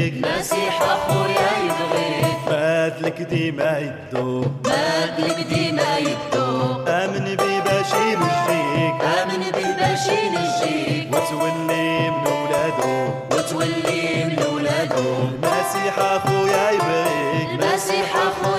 يدو. 3.91 4.41
بادلك 4.63 5.39
ديما 5.49 5.97
يدو. 5.97 6.47
آمن 6.87 7.25
بي 7.35 7.61
باش 7.65 7.91
ينجيك 7.93 8.95
آمن 9.19 9.43
بي 9.55 9.65
باش 9.79 10.05
ينجيك 10.07 11.07
وتولي 11.15 12.09
من 12.09 12.27
ولادو 12.27 13.09
وتولي 13.31 14.25
من 14.25 14.43
ولادو 14.53 15.13
المسيح 15.31 15.99
أخويا 15.99 16.71
يبغيك 16.71 17.49
المسيح 17.61 18.15
أخويا 18.15 18.50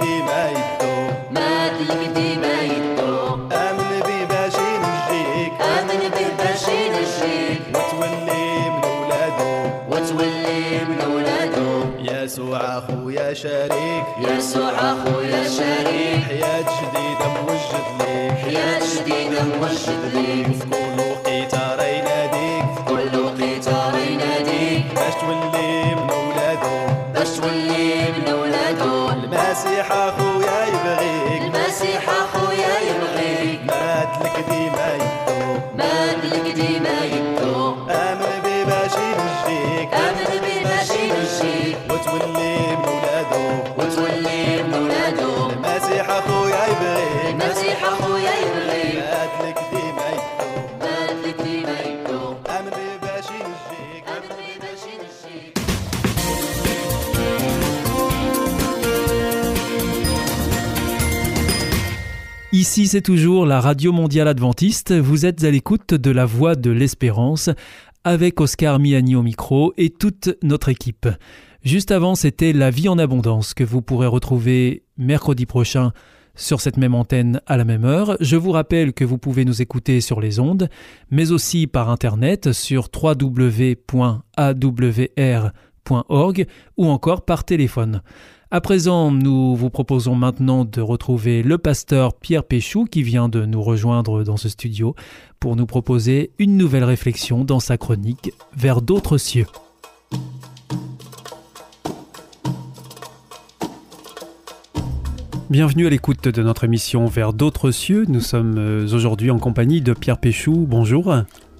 ديما 0.00 0.50
يدو. 0.50 0.94
مادلك 1.30 2.08
ديما 2.14 2.62
يدو. 2.62 3.34
آمن 3.52 4.00
بي 6.00 6.24
باش 6.38 6.68
ينجيك 6.68 7.62
وتولي 7.74 8.70
من 8.70 8.84
ولادو. 8.84 9.70
وتولي 9.90 10.80
من 10.88 11.00
ولادو. 11.14 11.84
يسوع 11.98 12.58
أخويا 12.78 13.34
شريك. 13.34 14.04
يسوع 14.18 14.70
أخويا 14.70 15.48
شريك. 15.48 16.24
حياة 16.28 16.60
جديدة 16.60 17.28
موجد 17.28 17.86
ليك. 18.00 18.32
حياة 18.32 18.80
جديدة 18.94 19.42
موجد 19.42 20.14
ليك. 20.14 20.46
في 20.46 20.66
كل 20.70 21.13
Ici, 62.74 62.88
c'est 62.88 63.02
toujours 63.02 63.46
la 63.46 63.60
Radio 63.60 63.92
Mondiale 63.92 64.26
Adventiste. 64.26 64.92
Vous 64.92 65.26
êtes 65.26 65.44
à 65.44 65.50
l'écoute 65.52 65.94
de 65.94 66.10
la 66.10 66.26
Voix 66.26 66.56
de 66.56 66.72
l'Espérance 66.72 67.48
avec 68.02 68.40
Oscar 68.40 68.80
Miani 68.80 69.14
au 69.14 69.22
micro 69.22 69.72
et 69.76 69.90
toute 69.90 70.36
notre 70.42 70.70
équipe. 70.70 71.06
Juste 71.62 71.92
avant, 71.92 72.16
c'était 72.16 72.52
La 72.52 72.70
vie 72.70 72.88
en 72.88 72.98
abondance 72.98 73.54
que 73.54 73.62
vous 73.62 73.80
pourrez 73.80 74.08
retrouver 74.08 74.82
mercredi 74.98 75.46
prochain 75.46 75.92
sur 76.34 76.60
cette 76.60 76.76
même 76.76 76.96
antenne 76.96 77.40
à 77.46 77.56
la 77.56 77.64
même 77.64 77.84
heure. 77.84 78.16
Je 78.18 78.34
vous 78.34 78.50
rappelle 78.50 78.92
que 78.92 79.04
vous 79.04 79.18
pouvez 79.18 79.44
nous 79.44 79.62
écouter 79.62 80.00
sur 80.00 80.20
les 80.20 80.40
ondes, 80.40 80.68
mais 81.12 81.30
aussi 81.30 81.68
par 81.68 81.90
internet 81.90 82.50
sur 82.50 82.88
www.awr.org 82.92 83.86
ou 86.76 86.86
encore 86.86 87.24
par 87.24 87.44
téléphone. 87.44 88.02
À 88.54 88.60
présent, 88.60 89.10
nous 89.10 89.56
vous 89.56 89.68
proposons 89.68 90.14
maintenant 90.14 90.64
de 90.64 90.80
retrouver 90.80 91.42
le 91.42 91.58
pasteur 91.58 92.14
Pierre 92.14 92.44
Péchou 92.44 92.84
qui 92.84 93.02
vient 93.02 93.28
de 93.28 93.44
nous 93.44 93.60
rejoindre 93.60 94.22
dans 94.22 94.36
ce 94.36 94.48
studio 94.48 94.94
pour 95.40 95.56
nous 95.56 95.66
proposer 95.66 96.30
une 96.38 96.56
nouvelle 96.56 96.84
réflexion 96.84 97.44
dans 97.44 97.58
sa 97.58 97.78
chronique 97.78 98.30
Vers 98.56 98.80
d'autres 98.80 99.18
cieux. 99.18 99.48
Bienvenue 105.50 105.88
à 105.88 105.90
l'écoute 105.90 106.28
de 106.28 106.42
notre 106.44 106.62
émission 106.62 107.06
Vers 107.06 107.32
d'autres 107.32 107.72
cieux. 107.72 108.04
Nous 108.06 108.20
sommes 108.20 108.58
euh, 108.58 108.84
aujourd'hui 108.84 109.32
en 109.32 109.40
compagnie 109.40 109.80
de 109.80 109.94
Pierre 109.94 110.18
Péchou. 110.18 110.64
Bonjour. 110.68 111.12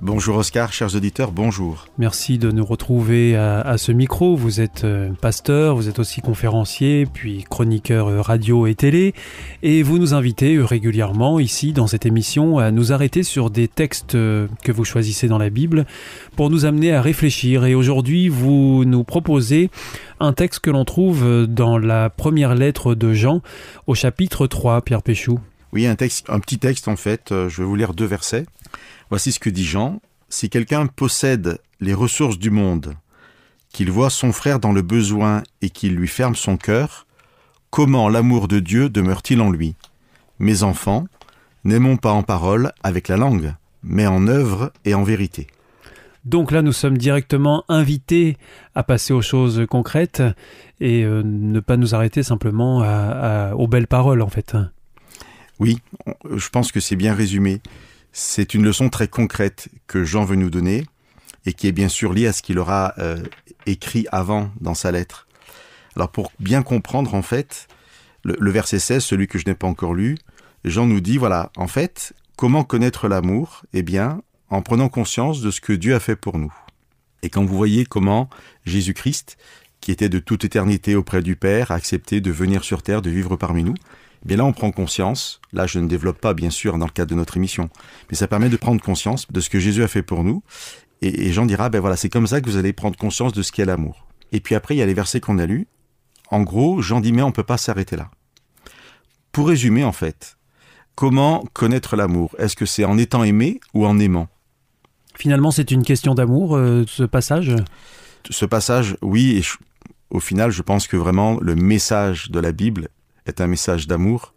Bonjour 0.03 0.37
Oscar, 0.37 0.73
chers 0.73 0.95
auditeurs, 0.97 1.31
bonjour. 1.31 1.87
Merci 1.99 2.37
de 2.37 2.51
nous 2.51 2.65
retrouver 2.65 3.37
à, 3.37 3.61
à 3.61 3.79
ce 3.79 3.93
micro. 3.93 4.37
Vous 4.37 4.61
êtes 4.61 4.85
euh, 4.85 5.11
pasteur, 5.21 5.77
vous 5.77 5.89
êtes 5.89 5.99
aussi 5.99 6.21
conférencier, 6.21 7.07
puis 7.07 7.45
chroniqueur 7.49 8.09
euh, 8.09 8.21
radio 8.21 8.67
et 8.67 8.75
télé, 8.75 9.15
et 9.63 9.83
vous 9.83 9.99
nous 9.99 10.13
invitez 10.13 10.57
euh, 10.57 10.65
régulièrement 10.65 11.39
ici 11.39 11.73
dans 11.73 11.87
cette 11.87 12.07
émission 12.07 12.59
à 12.59 12.71
nous 12.73 12.93
arrêter 12.93 13.23
sur 13.23 13.51
des 13.51 13.69
textes 13.69 14.13
que 14.13 14.73
vous 14.73 14.85
choisissez 14.85 15.29
dans 15.29 15.39
la 15.39 15.49
Bible 15.49 15.87
pour 16.37 16.51
nous 16.51 16.67
amener 16.67 16.93
à 16.93 17.01
réfléchir. 17.01 17.65
Et 17.65 17.75
aujourd'hui, 17.75 18.29
vous 18.29 18.85
nous 18.85 19.05
proposez 19.05 19.71
un 20.21 20.33
texte 20.33 20.61
que 20.61 20.71
l'on 20.71 20.85
trouve 20.85 21.47
dans 21.47 21.79
la 21.79 22.11
première 22.11 22.55
lettre 22.55 22.95
de 22.95 23.13
Jean 23.15 23.43
au 23.87 23.95
chapitre 23.95 24.47
3, 24.47 24.83
Pierre 24.83 25.03
Péchou. 25.03 25.39
Oui, 25.73 25.87
un 25.87 25.95
texte, 25.95 26.27
un 26.29 26.41
petit 26.41 26.59
texte 26.59 26.89
en 26.89 26.97
fait. 26.97 27.29
Je 27.31 27.63
vais 27.63 27.65
vous 27.65 27.77
lire 27.77 27.95
deux 27.95 28.07
versets. 28.07 28.45
Voici 29.15 29.31
ce 29.31 29.39
que 29.39 29.49
dit 29.49 29.65
Jean. 29.65 30.01
Si 30.29 30.51
quelqu'un 30.51 30.87
possède 30.89 31.61
les 31.79 31.95
ressources 31.95 32.37
du 32.37 32.51
monde, 32.51 32.95
qu'il 33.69 33.89
voit 33.89 34.11
son 34.11 34.33
frère 34.33 34.59
dans 34.59 34.73
le 34.73 34.83
besoin 34.83 35.45
et 35.63 35.71
qu'il 35.71 35.95
lui 35.95 36.09
ferme 36.09 36.35
son 36.35 36.57
cœur, 36.57 37.07
comment 37.71 38.09
l'amour 38.09 38.49
de 38.49 38.59
Dieu 38.59 38.89
demeure-t-il 38.89 39.41
en 39.41 39.53
lui? 39.53 39.77
Mes 40.41 40.65
enfants, 40.65 41.07
n'aimons 41.63 41.97
pas 41.97 42.11
en 42.11 42.25
parole 42.25 42.73
avec 42.83 43.07
la 43.07 43.17
langue, 43.17 43.55
mais 43.85 44.09
en 44.09 44.27
œuvre 44.27 44.73
et 44.85 44.95
en 44.95 45.05
vérité. 45.05 45.47
Donc 46.25 46.51
là, 46.51 46.61
nous 46.63 46.73
sommes 46.73 46.99
directement 46.99 47.63
invités 47.69 48.37
à 48.75 48.83
passer 48.83 49.13
aux 49.13 49.23
choses 49.23 49.65
concrètes 49.71 50.25
et 50.81 51.05
euh, 51.05 51.23
ne 51.25 51.61
pas 51.61 51.77
nous 51.77 51.95
arrêter 51.95 52.25
simplement 52.25 52.81
à- 52.83 52.89
à- 52.89 53.55
aux 53.55 53.69
belles 53.69 53.87
paroles, 53.87 54.23
en 54.23 54.29
fait. 54.29 54.57
Oui, 55.61 55.79
je 56.35 56.49
pense 56.49 56.73
que 56.73 56.81
c'est 56.81 56.97
bien 56.97 57.15
résumé. 57.15 57.61
C'est 58.17 58.55
une 58.55 58.63
leçon 58.63 58.91
très 58.91 59.09
concrète 59.09 59.69
que 59.89 60.05
Jean 60.05 60.25
veut 60.25 60.37
nous 60.37 60.49
donner 60.49 60.87
et 61.47 61.53
qui 61.53 61.67
est 61.67 61.73
bien 61.73 61.89
sûr 61.89 62.13
liée 62.13 62.29
à 62.29 62.33
ce 62.33 62.43
qu'il 62.43 62.61
aura 62.61 62.95
euh, 62.99 63.21
écrit 63.67 64.07
avant 64.13 64.53
dans 64.61 64.75
sa 64.75 64.93
lettre. 64.93 65.27
Alors 65.97 66.13
pour 66.13 66.31
bien 66.39 66.63
comprendre 66.63 67.13
en 67.17 67.23
fait, 67.23 67.67
le, 68.23 68.37
le 68.39 68.51
verset 68.53 68.79
16, 68.79 69.03
celui 69.03 69.27
que 69.27 69.37
je 69.37 69.47
n'ai 69.47 69.57
pas 69.57 69.67
encore 69.67 69.95
lu, 69.95 70.17
Jean 70.65 70.87
nous 70.87 71.01
dit, 71.01 71.19
voilà, 71.19 71.51
en 71.57 71.67
fait, 71.67 72.13
comment 72.37 72.63
connaître 72.63 73.09
l'amour? 73.09 73.65
Eh 73.73 73.83
bien, 73.83 74.23
en 74.49 74.63
prenant 74.63 74.89
conscience 74.89 75.41
de 75.41 75.51
ce 75.51 75.61
que 75.61 75.73
Dieu 75.73 75.97
a 75.97 76.01
fait 76.01 76.15
pour 76.15 76.39
nous. 76.39 76.55
Et 77.25 77.31
quand 77.31 77.45
vous 77.45 77.57
voyez 77.57 77.85
comment 77.85 78.31
Jésus-Christ, 78.65 79.39
qui 79.81 79.91
était 79.91 80.09
de 80.09 80.21
toute 80.21 80.45
éternité 80.45 80.95
auprès 80.95 81.21
du 81.21 81.35
Père, 81.35 81.73
a 81.73 81.75
accepté 81.75 82.21
de 82.21 82.31
venir 82.31 82.63
sur 82.63 82.85
terre, 82.85 83.03
de 83.03 83.11
vivre 83.11 83.35
parmi 83.35 83.65
nous, 83.65 83.75
bien 84.25 84.37
là, 84.39 84.45
on 84.45 84.53
prend 84.53 84.71
conscience. 84.71 85.41
Là, 85.53 85.67
je 85.67 85.79
ne 85.79 85.87
développe 85.89 86.21
pas, 86.21 86.35
bien 86.35 86.51
sûr, 86.51 86.77
dans 86.79 86.87
le 86.87 86.91
cadre 86.93 87.11
de 87.11 87.15
notre 87.17 87.37
émission, 87.37 87.69
mais 88.11 88.17
ça 88.17 88.27
permet 88.29 88.49
de 88.49 88.57
prendre 88.57 88.81
conscience 88.83 89.31
de 89.31 89.41
ce 89.41 89.51
que 89.51 89.59
Jésus 89.61 89.83
a 89.83 89.89
fait 89.89 90.03
pour 90.03 90.25
nous. 90.25 90.43
Et, 91.03 91.27
et 91.27 91.33
Jean 91.33 91.47
dira, 91.47 91.69
ben 91.69 91.81
voilà, 91.81 91.97
c'est 91.97 92.09
comme 92.09 92.27
ça 92.27 92.41
que 92.41 92.49
vous 92.49 92.57
allez 92.57 92.73
prendre 92.73 92.97
conscience 92.97 93.33
de 93.33 93.43
ce 93.43 93.53
qu'est 93.53 93.65
l'amour. 93.65 94.07
Et 94.33 94.41
puis 94.41 94.55
après, 94.55 94.75
il 94.75 94.79
y 94.79 94.83
a 94.83 94.87
les 94.87 94.95
versets 94.95 95.21
qu'on 95.21 95.39
a 95.39 95.47
lus. 95.47 95.67
En 96.31 96.43
gros, 96.43 96.81
Jean 96.81 97.01
dit, 97.01 97.13
mais 97.13 97.23
on 97.23 97.33
peut 97.33 97.43
pas 97.43 97.59
s'arrêter 97.59 97.97
là. 97.97 98.11
Pour 99.33 99.49
résumer, 99.49 99.85
en 99.85 99.93
fait, 99.93 100.37
comment 100.95 101.45
connaître 101.53 101.97
l'amour? 101.97 102.35
Est-ce 102.39 102.57
que 102.57 102.67
c'est 102.67 102.85
en 102.85 102.97
étant 102.99 103.25
aimé 103.25 103.61
ou 103.75 103.85
en 103.87 103.99
aimant? 103.99 104.29
Finalement, 105.17 105.51
c'est 105.51 105.71
une 105.71 105.83
question 105.85 106.15
d'amour, 106.15 106.57
euh, 106.57 106.85
ce 106.89 107.03
passage? 107.05 107.55
ce 108.31 108.47
passage, 108.47 108.97
oui, 109.03 109.37
et 109.37 109.43
je- 109.43 109.59
au 110.09 110.19
final, 110.19 110.51
je 110.51 110.63
pense 110.63 110.87
que 110.87 110.97
vraiment 110.97 111.39
le 111.43 111.55
message 111.55 112.31
de 112.31 112.41
la 112.41 112.53
Bible 112.53 112.89
est 113.27 113.41
un 113.41 113.47
message 113.47 113.87
d'amour. 113.87 114.35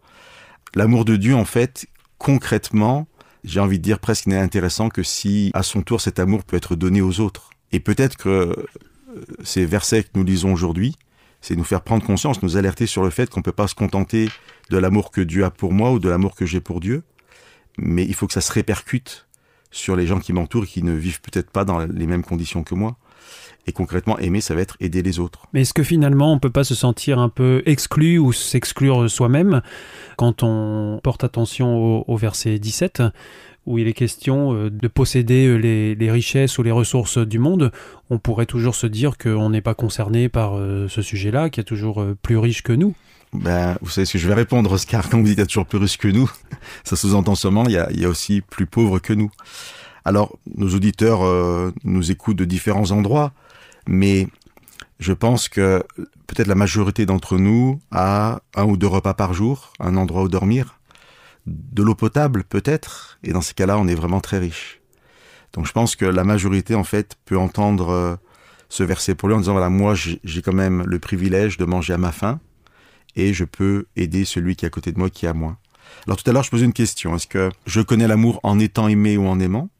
L'amour 0.74 1.04
de 1.04 1.16
Dieu, 1.16 1.34
en 1.34 1.44
fait, 1.44 1.86
concrètement, 2.18 3.06
j'ai 3.44 3.60
envie 3.60 3.78
de 3.78 3.84
dire 3.84 3.98
presque 3.98 4.26
n'est 4.26 4.38
intéressant 4.38 4.88
que 4.88 5.02
si, 5.02 5.50
à 5.54 5.62
son 5.62 5.82
tour, 5.82 6.00
cet 6.00 6.18
amour 6.18 6.44
peut 6.44 6.56
être 6.56 6.76
donné 6.76 7.00
aux 7.00 7.20
autres. 7.20 7.50
Et 7.72 7.80
peut-être 7.80 8.16
que 8.16 8.28
euh, 8.28 9.24
ces 9.42 9.64
versets 9.64 10.04
que 10.04 10.10
nous 10.14 10.24
lisons 10.24 10.52
aujourd'hui, 10.52 10.96
c'est 11.40 11.56
nous 11.56 11.64
faire 11.64 11.82
prendre 11.82 12.04
conscience, 12.04 12.42
nous 12.42 12.56
alerter 12.56 12.86
sur 12.86 13.02
le 13.02 13.10
fait 13.10 13.30
qu'on 13.30 13.40
ne 13.40 13.44
peut 13.44 13.52
pas 13.52 13.68
se 13.68 13.74
contenter 13.74 14.28
de 14.70 14.76
l'amour 14.76 15.10
que 15.10 15.20
Dieu 15.20 15.44
a 15.44 15.50
pour 15.50 15.72
moi 15.72 15.92
ou 15.92 15.98
de 15.98 16.08
l'amour 16.08 16.34
que 16.34 16.46
j'ai 16.46 16.60
pour 16.60 16.80
Dieu, 16.80 17.04
mais 17.78 18.04
il 18.04 18.14
faut 18.14 18.26
que 18.26 18.32
ça 18.32 18.40
se 18.40 18.52
répercute 18.52 19.28
sur 19.70 19.96
les 19.96 20.06
gens 20.06 20.18
qui 20.18 20.32
m'entourent 20.32 20.64
et 20.64 20.66
qui 20.66 20.82
ne 20.82 20.92
vivent 20.92 21.20
peut-être 21.20 21.50
pas 21.50 21.64
dans 21.64 21.78
les 21.78 22.06
mêmes 22.06 22.24
conditions 22.24 22.64
que 22.64 22.74
moi. 22.74 22.96
Et 23.68 23.72
concrètement, 23.72 24.18
aimer, 24.18 24.40
ça 24.40 24.54
va 24.54 24.62
être 24.62 24.78
aider 24.80 25.02
les 25.02 25.18
autres. 25.18 25.46
Mais 25.52 25.60
est-ce 25.60 25.74
que 25.74 25.82
finalement, 25.82 26.32
on 26.32 26.38
peut 26.38 26.48
pas 26.48 26.64
se 26.64 26.74
sentir 26.74 27.18
un 27.18 27.28
peu 27.28 27.62
exclu 27.66 28.18
ou 28.18 28.32
s'exclure 28.32 29.10
soi-même 29.10 29.60
quand 30.16 30.42
on 30.42 31.00
porte 31.02 31.22
attention 31.22 31.76
au, 31.76 32.04
au 32.08 32.16
verset 32.16 32.58
17 32.58 33.02
où 33.66 33.76
il 33.76 33.86
est 33.86 33.92
question 33.92 34.54
euh, 34.54 34.70
de 34.70 34.88
posséder 34.88 35.46
euh, 35.46 35.56
les, 35.56 35.94
les 35.94 36.10
richesses 36.10 36.56
ou 36.56 36.62
les 36.62 36.70
ressources 36.70 37.18
du 37.18 37.38
monde, 37.38 37.70
on 38.08 38.18
pourrait 38.18 38.46
toujours 38.46 38.74
se 38.74 38.86
dire 38.86 39.18
qu'on 39.18 39.50
n'est 39.50 39.60
pas 39.60 39.74
concerné 39.74 40.30
par 40.30 40.56
euh, 40.56 40.88
ce 40.88 41.02
sujet-là, 41.02 41.50
qu'il 41.50 41.60
y 41.60 41.66
a 41.66 41.68
toujours 41.68 42.02
plus 42.22 42.38
riche 42.38 42.62
que 42.62 42.72
nous. 42.72 42.94
Ben, 43.34 43.76
vous 43.82 43.90
savez 43.90 44.06
ce 44.06 44.14
que 44.14 44.18
je 44.18 44.26
vais 44.26 44.32
répondre, 44.32 44.72
Oscar, 44.72 45.10
quand 45.10 45.18
vous 45.18 45.24
dites 45.24 45.34
qu'il 45.34 45.42
y 45.42 45.44
a 45.44 45.46
toujours 45.46 45.66
plus 45.66 45.76
riche 45.76 45.98
que 45.98 46.08
nous, 46.08 46.30
ça 46.84 46.96
sous-entend 46.96 47.34
seulement 47.34 47.66
il 47.66 47.72
y, 47.72 47.76
a, 47.76 47.90
il 47.90 48.00
y 48.00 48.06
a 48.06 48.08
aussi 48.08 48.40
plus 48.40 48.64
pauvre 48.64 48.98
que 48.98 49.12
nous. 49.12 49.30
Alors, 50.08 50.38
nos 50.56 50.74
auditeurs 50.74 51.22
euh, 51.22 51.70
nous 51.84 52.10
écoutent 52.10 52.38
de 52.38 52.46
différents 52.46 52.92
endroits, 52.92 53.32
mais 53.88 54.28
je 55.00 55.14
pense 55.14 55.48
que 55.48 55.82
peut-être 56.26 56.46
la 56.46 56.54
majorité 56.54 57.06
d'entre 57.06 57.38
nous 57.38 57.80
a 57.90 58.40
un 58.54 58.64
ou 58.64 58.76
deux 58.76 58.86
repas 58.86 59.14
par 59.14 59.32
jour, 59.32 59.72
un 59.80 59.96
endroit 59.96 60.22
où 60.22 60.28
dormir, 60.28 60.78
de 61.46 61.82
l'eau 61.82 61.94
potable 61.94 62.44
peut-être, 62.44 63.18
et 63.24 63.32
dans 63.32 63.40
ces 63.40 63.54
cas-là, 63.54 63.78
on 63.78 63.88
est 63.88 63.94
vraiment 63.94 64.20
très 64.20 64.38
riche. 64.38 64.80
Donc 65.54 65.66
je 65.66 65.72
pense 65.72 65.96
que 65.96 66.04
la 66.04 66.22
majorité, 66.22 66.74
en 66.74 66.84
fait, 66.84 67.16
peut 67.24 67.38
entendre 67.38 67.88
euh, 67.88 68.16
ce 68.68 68.82
verset 68.82 69.14
pour 69.14 69.28
lui 69.28 69.34
en 69.34 69.38
disant, 69.38 69.52
voilà, 69.52 69.70
moi, 69.70 69.94
j'ai 69.94 70.20
j'ai 70.22 70.42
quand 70.42 70.52
même 70.52 70.84
le 70.86 70.98
privilège 70.98 71.56
de 71.56 71.64
manger 71.64 71.94
à 71.94 71.98
ma 71.98 72.12
faim, 72.12 72.40
et 73.16 73.32
je 73.32 73.44
peux 73.44 73.86
aider 73.96 74.26
celui 74.26 74.54
qui 74.54 74.66
est 74.66 74.68
à 74.68 74.70
côté 74.70 74.92
de 74.92 74.98
moi 74.98 75.08
qui 75.08 75.26
a 75.26 75.32
moins. 75.32 75.56
Alors 76.06 76.22
tout 76.22 76.28
à 76.28 76.34
l'heure, 76.34 76.42
je 76.42 76.50
posais 76.50 76.66
une 76.66 76.74
question. 76.74 77.16
Est-ce 77.16 77.26
que 77.26 77.48
je 77.64 77.80
connais 77.80 78.06
l'amour 78.06 78.38
en 78.42 78.58
étant 78.58 78.86
aimé 78.86 79.16
ou 79.16 79.26
en 79.26 79.40
aimant? 79.40 79.70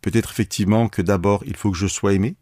Peut-être 0.00 0.30
effectivement 0.30 0.88
que 0.88 1.02
d'abord, 1.02 1.42
il 1.46 1.56
faut 1.56 1.70
que 1.70 1.76
je 1.76 1.86
sois 1.86 2.14
aimé. 2.14 2.36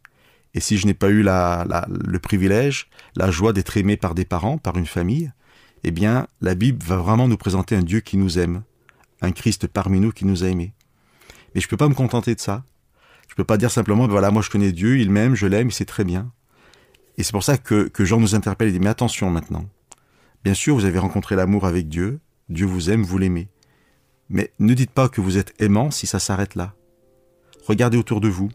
Et 0.55 0.61
si 0.61 0.77
je 0.77 0.87
n'ai 0.87 0.95
pas 0.95 1.09
eu 1.09 1.23
la, 1.23 1.65
la- 1.69 1.87
le 1.89 2.19
privilège, 2.19 2.89
la 3.17 3.31
joie 3.31 3.53
d'être 3.53 3.77
aimé 3.77 3.97
par 3.97 4.15
des 4.15 4.25
parents, 4.25 4.59
par 4.59 4.77
une 4.77 4.87
famille, 4.87 5.33
eh 5.85 5.91
bien, 5.91 6.27
la 6.41 6.55
Bible 6.55 6.83
va 6.85 6.97
vraiment 6.97 7.27
nous 7.29 7.37
présenter 7.39 7.75
un 7.75 7.83
Dieu 7.83 8.01
qui 8.01 8.17
nous 8.17 8.39
aime, 8.39 8.63
un 9.21 9.33
Christ 9.33 9.67
parmi 9.67 9.99
nous 10.01 10.13
qui 10.13 10.25
nous 10.27 10.45
a 10.45 10.49
aimés. 10.49 10.75
Mais 11.55 11.61
je 11.61 11.69
peux 11.69 11.77
pas 11.77 11.89
me 11.89 11.95
contenter 11.95 12.35
de 12.35 12.41
ça. 12.41 12.65
Je 13.29 13.35
peux 13.35 13.45
pas 13.45 13.57
dire 13.57 13.71
simplement, 13.71 14.05
ben 14.07 14.11
voilà, 14.13 14.31
moi 14.31 14.43
je 14.43 14.51
connais 14.51 14.73
Dieu, 14.73 14.99
il 14.99 15.11
m'aime, 15.11 15.35
je 15.35 15.47
l'aime, 15.47 15.71
c'est 15.71 15.87
très 15.87 16.05
bien. 16.05 16.31
Et 17.19 17.23
c'est 17.23 17.33
pour 17.33 17.45
ça 17.45 17.57
que, 17.57 17.89
que 17.89 18.05
Jean 18.05 18.21
nous 18.21 18.35
interpelle 18.35 18.69
et 18.69 18.73
dit, 18.73 18.81
mais 18.81 18.89
attention 18.89 19.31
maintenant. 19.31 19.65
Bien 20.45 20.55
sûr, 20.55 20.75
vous 20.75 20.85
avez 20.85 20.99
rencontré 20.99 21.35
l'amour 21.37 21.67
avec 21.67 21.89
Dieu, 21.89 22.21
Dieu 22.49 22.67
vous 22.67 22.91
aime, 22.91 23.03
vous 23.03 23.17
l'aimez. 23.19 23.49
Mais 24.29 24.53
ne 24.59 24.75
dites 24.75 24.91
pas 24.91 25.09
que 25.09 25.21
vous 25.21 25.39
êtes 25.39 25.55
aimant 25.63 25.91
si 25.91 26.07
ça 26.07 26.19
s'arrête 26.19 26.55
là. 26.55 26.75
Regardez 27.67 27.97
autour 27.97 28.21
de 28.21 28.29
vous. 28.29 28.51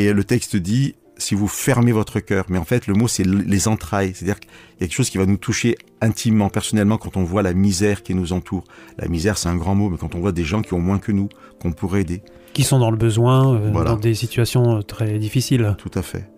Et 0.00 0.12
le 0.14 0.24
texte 0.24 0.56
dit, 0.56 0.94
si 1.18 1.34
vous 1.34 1.46
fermez 1.48 1.92
votre 1.92 2.20
cœur, 2.20 2.46
mais 2.48 2.56
en 2.58 2.64
fait 2.64 2.86
le 2.86 2.94
mot 2.94 3.06
c'est 3.06 3.26
les 3.26 3.68
entrailles, 3.68 4.12
c'est-à-dire 4.14 4.40
qu'il 4.40 4.50
y 4.80 4.84
a 4.84 4.86
quelque 4.86 4.94
chose 4.94 5.10
qui 5.10 5.18
va 5.18 5.26
nous 5.26 5.36
toucher 5.36 5.76
intimement, 6.00 6.48
personnellement, 6.48 6.96
quand 6.96 7.18
on 7.18 7.24
voit 7.24 7.42
la 7.42 7.52
misère 7.52 8.02
qui 8.02 8.14
nous 8.14 8.32
entoure. 8.32 8.64
La 8.96 9.08
misère 9.08 9.36
c'est 9.36 9.48
un 9.50 9.56
grand 9.56 9.74
mot, 9.74 9.90
mais 9.90 9.98
quand 9.98 10.14
on 10.14 10.20
voit 10.20 10.32
des 10.32 10.44
gens 10.44 10.62
qui 10.62 10.72
ont 10.72 10.80
moins 10.80 10.98
que 10.98 11.12
nous, 11.12 11.28
qu'on 11.60 11.72
pourrait 11.72 12.00
aider. 12.00 12.22
Qui 12.54 12.62
sont 12.64 12.78
dans 12.78 12.90
le 12.90 12.96
besoin, 12.96 13.54
euh, 13.54 13.70
Voilà. 13.72 13.90
dans 13.90 13.96
des 13.98 14.14
situations 14.14 14.78
euh, 14.78 14.82
très 14.82 15.18
difficiles. 15.18 15.74
Tout 15.76 15.90
à 15.94 16.02
fait. 16.02 16.30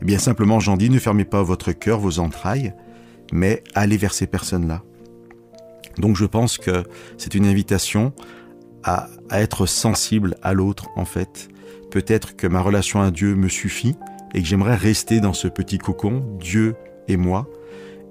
Eh 0.00 0.04
bien 0.06 0.18
simplement, 0.18 0.58
Jean 0.60 0.78
dit, 0.78 0.88
ne 0.88 0.98
fermez 0.98 1.26
pas 1.26 1.42
votre 1.42 1.72
cœur, 1.72 2.00
vos 2.00 2.18
entrailles, 2.20 2.72
mais 3.32 3.62
allez 3.74 3.98
vers 3.98 4.14
ces 4.14 4.26
personnes-là. 4.26 4.82
Donc 5.98 6.16
je 6.16 6.24
pense 6.24 6.56
que 6.56 6.84
c'est 7.18 7.34
une 7.34 7.44
invitation 7.44 8.14
à, 8.82 9.08
à 9.28 9.42
être 9.42 9.66
sensible 9.66 10.36
à 10.42 10.54
l'autre, 10.54 10.88
en 10.96 11.04
fait. 11.04 11.50
Peut-être 11.90 12.36
que 12.36 12.46
ma 12.46 12.60
relation 12.60 13.00
à 13.00 13.10
Dieu 13.10 13.34
me 13.34 13.48
suffit 13.48 13.96
et 14.34 14.40
que 14.40 14.46
j'aimerais 14.46 14.76
rester 14.76 15.20
dans 15.20 15.32
ce 15.32 15.48
petit 15.48 15.78
cocon, 15.78 16.22
Dieu 16.38 16.76
et 17.08 17.16
moi, 17.16 17.48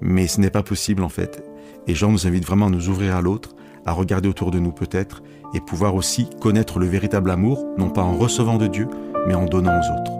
mais 0.00 0.26
ce 0.26 0.40
n'est 0.40 0.50
pas 0.50 0.62
possible 0.62 1.02
en 1.02 1.08
fait. 1.08 1.42
Et 1.86 1.94
Jean 1.94 2.10
nous 2.10 2.26
invite 2.26 2.44
vraiment 2.44 2.66
à 2.66 2.70
nous 2.70 2.88
ouvrir 2.88 3.16
à 3.16 3.22
l'autre, 3.22 3.54
à 3.86 3.92
regarder 3.92 4.28
autour 4.28 4.50
de 4.50 4.58
nous 4.58 4.72
peut-être, 4.72 5.22
et 5.54 5.60
pouvoir 5.60 5.94
aussi 5.94 6.28
connaître 6.40 6.78
le 6.78 6.86
véritable 6.86 7.30
amour, 7.30 7.66
non 7.78 7.88
pas 7.90 8.02
en 8.02 8.16
recevant 8.16 8.58
de 8.58 8.66
Dieu, 8.66 8.86
mais 9.26 9.34
en 9.34 9.46
donnant 9.46 9.72
aux 9.72 10.00
autres. 10.00 10.19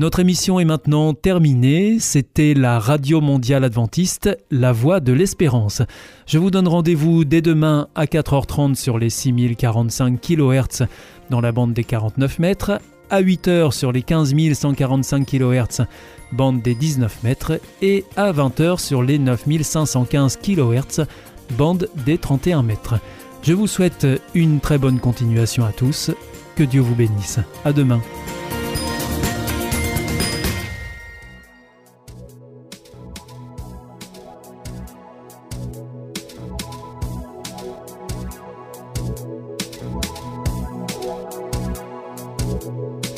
Notre 0.00 0.20
émission 0.20 0.58
est 0.58 0.64
maintenant 0.64 1.12
terminée. 1.12 1.98
C'était 1.98 2.54
la 2.54 2.78
Radio 2.78 3.20
Mondiale 3.20 3.64
Adventiste, 3.64 4.30
la 4.50 4.72
voix 4.72 4.98
de 4.98 5.12
l'espérance. 5.12 5.82
Je 6.26 6.38
vous 6.38 6.50
donne 6.50 6.66
rendez-vous 6.66 7.26
dès 7.26 7.42
demain 7.42 7.86
à 7.94 8.06
4h30 8.06 8.76
sur 8.76 8.98
les 8.98 9.10
6045 9.10 10.18
kHz 10.18 10.86
dans 11.28 11.42
la 11.42 11.52
bande 11.52 11.74
des 11.74 11.84
49 11.84 12.38
mètres, 12.38 12.80
à 13.10 13.20
8h 13.20 13.72
sur 13.72 13.92
les 13.92 14.00
15145 14.00 15.26
kHz 15.26 15.84
bande 16.32 16.62
des 16.62 16.74
19 16.74 17.22
mètres 17.22 17.60
et 17.82 18.06
à 18.16 18.32
20h 18.32 18.78
sur 18.78 19.02
les 19.02 19.18
9515 19.18 20.38
kHz 20.38 21.04
bande 21.58 21.90
des 22.06 22.16
31 22.16 22.62
mètres. 22.62 22.94
Je 23.42 23.52
vous 23.52 23.66
souhaite 23.66 24.06
une 24.34 24.60
très 24.60 24.78
bonne 24.78 24.98
continuation 24.98 25.66
à 25.66 25.72
tous. 25.72 26.10
Que 26.56 26.62
Dieu 26.62 26.80
vous 26.80 26.94
bénisse. 26.94 27.38
À 27.66 27.74
demain. 27.74 28.00
you 42.62 43.09